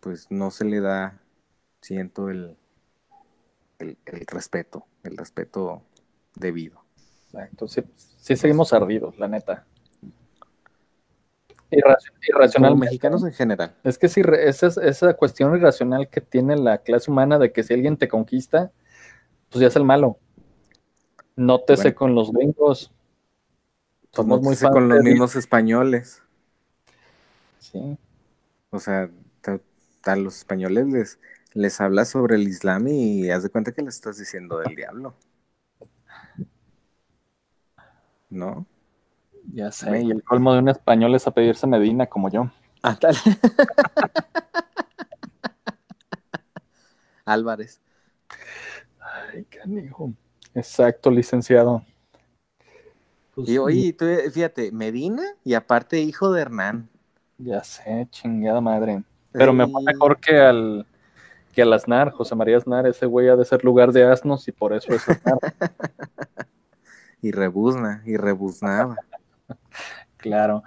[0.00, 1.20] pues no se le da,
[1.82, 2.56] siento, el,
[3.78, 5.82] el, el respeto, el respeto
[6.34, 6.82] debido.
[7.32, 7.82] Exacto, sí,
[8.18, 9.66] sí seguimos ardidos, la neta.
[11.70, 12.70] Irraci- irracional.
[12.72, 13.74] Como mexicanos en general.
[13.82, 17.62] Es que sí, esa, es- esa cuestión irracional que tiene la clase humana de que
[17.62, 18.70] si alguien te conquista,
[19.50, 20.18] pues ya es el malo.
[21.34, 21.96] Nótese Bueno.
[21.96, 22.92] con los gringos.
[24.00, 26.22] Pues Somos muy fans con los mismos españoles.
[27.58, 27.98] Sí,
[28.70, 29.10] O sea,
[30.04, 31.18] a los españoles les,
[31.56, 35.14] les hablas sobre el Islam y haz de cuenta que les estás diciendo del diablo.
[38.28, 38.66] ¿No?
[39.52, 40.02] ya sé.
[40.02, 42.50] Y el colmo de un español es a pedirse Medina como yo.
[42.82, 43.16] Ah, tal.
[47.24, 47.80] Álvarez.
[49.00, 50.12] Ay, canijo.
[50.54, 51.82] Exacto, licenciado.
[53.34, 56.90] Pues, Y oye, tú, fíjate, Medina y aparte hijo de Hernán.
[57.38, 59.02] Ya sé, chingada madre.
[59.32, 60.86] Pero me fue mejor que al
[61.56, 64.52] que al Aznar, José María Aznar, ese güey ha de ser lugar de asnos y
[64.52, 65.38] por eso es Aznar.
[67.22, 68.96] Y rebuzna, y rebuznaba.
[70.18, 70.62] claro.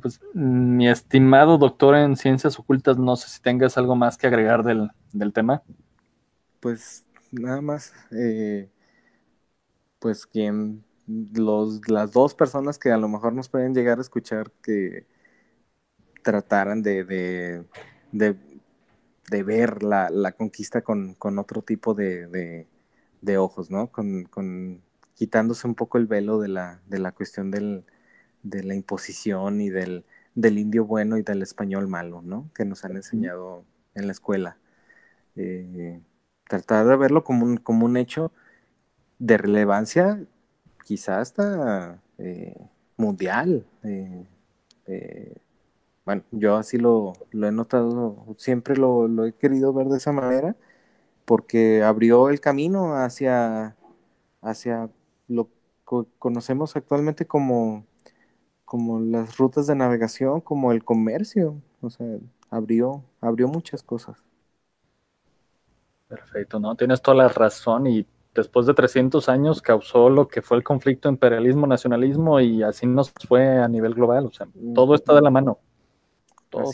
[0.00, 4.62] Pues, mi estimado doctor en ciencias ocultas, no sé si tengas algo más que agregar
[4.62, 5.62] del, tema.
[6.60, 8.68] Pues nada más, eh,
[9.98, 14.52] pues quien, los, las dos personas que a lo mejor nos pueden llegar a escuchar
[14.62, 15.06] que
[16.22, 17.64] trataran de, de,
[18.12, 18.36] de,
[19.30, 22.66] ver la, la conquista con, con, otro tipo de,
[23.20, 23.88] de ojos, ¿no?
[23.88, 24.82] Con, con,
[25.14, 27.84] quitándose un poco el velo de la, de la cuestión del,
[28.42, 30.04] de la imposición y del,
[30.34, 32.50] del indio bueno y del español malo, ¿no?
[32.54, 33.64] Que nos han enseñado
[33.94, 34.56] en la escuela.
[35.36, 36.00] Eh,
[36.48, 38.32] tratar de verlo como un, como un hecho
[39.18, 40.24] de relevancia,
[40.84, 42.56] quizás hasta eh,
[42.96, 43.66] mundial.
[43.82, 44.24] Eh,
[46.08, 50.10] bueno, yo así lo, lo he notado, siempre lo, lo, he querido ver de esa
[50.10, 50.56] manera,
[51.26, 53.76] porque abrió el camino hacia,
[54.40, 54.88] hacia
[55.28, 55.50] lo
[55.86, 57.84] que conocemos actualmente como
[58.64, 62.06] como las rutas de navegación, como el comercio, o sea,
[62.50, 64.24] abrió, abrió muchas cosas.
[66.08, 66.74] Perfecto, ¿no?
[66.74, 71.10] Tienes toda la razón y después de 300 años causó lo que fue el conflicto
[71.10, 75.58] imperialismo-nacionalismo y así nos fue a nivel global, o sea, todo está de la mano.
[76.50, 76.70] Todo,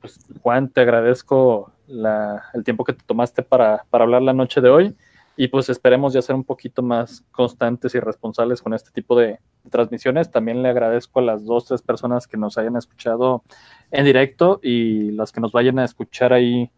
[0.00, 4.70] pues, Juan, te agradezco el tiempo que te tomaste para, para hablar la noche de
[4.70, 4.96] hoy
[5.36, 9.38] y pues esperemos ya ser un poquito más constantes y responsables con este tipo de,
[9.70, 10.30] transmisiones.
[10.30, 13.42] También le agradezco a las dos, tres personas que nos hayan escuchado
[13.90, 16.70] en directo y las que nos vayan a escuchar ahí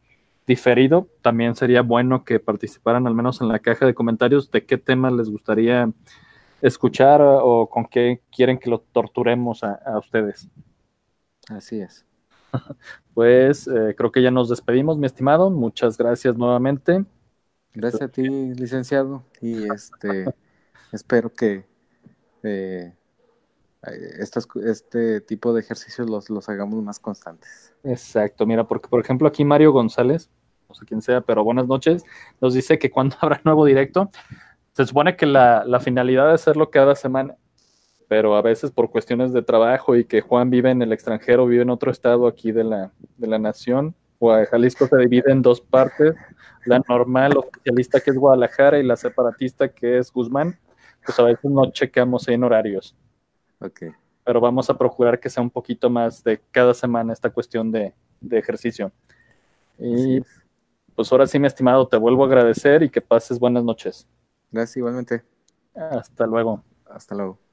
[0.47, 1.09] diferido.
[1.23, 5.13] También sería bueno que participaran al menos en la caja de comentarios de qué temas
[5.13, 5.91] les gustaría
[6.61, 10.49] escuchar o con qué quieren que lo torturemos a, ustedes.
[11.49, 12.05] Así es.
[13.15, 15.51] Pues eh, creo que ya nos despedimos, mi estimado.
[15.51, 17.05] Muchas gracias nuevamente.
[17.73, 19.25] Gracias a ti, licenciado.
[19.41, 20.27] Y este
[20.93, 21.65] espero que
[22.43, 22.95] eh,
[24.65, 27.75] este tipo de ejercicios los, los hagamos más constantes.
[27.83, 30.31] Exacto, mira, porque por ejemplo aquí Mario González,
[30.69, 32.05] no sé quién sea, pero buenas noches,
[32.41, 34.11] nos dice que cuando habrá nuevo directo,
[34.73, 37.37] se supone que la, finalidad de hacerlo cada semana,
[38.15, 41.63] pero a veces por cuestiones de trabajo y que Juan vive en el extranjero, vive
[41.63, 43.93] en otro estado aquí de la, de la nación,
[44.49, 46.15] Jalisco se divide en dos partes,
[46.65, 50.57] la normal oficialista que es Guadalajara y la separatista que es Guzmán
[51.05, 52.97] pues a veces no chequeamos en horarios.
[53.59, 53.83] Ok.
[54.25, 57.93] Pero vamos a procurar que sea un poquito más de cada semana esta cuestión de,
[58.31, 58.93] ejercicio.
[59.77, 60.21] Y
[60.95, 64.07] pues ahora sí, mi estimado, te vuelvo a agradecer y que pases buenas noches.
[64.53, 65.25] Gracias, igualmente.
[65.75, 66.63] Hasta luego.
[66.87, 67.44] Hasta luego.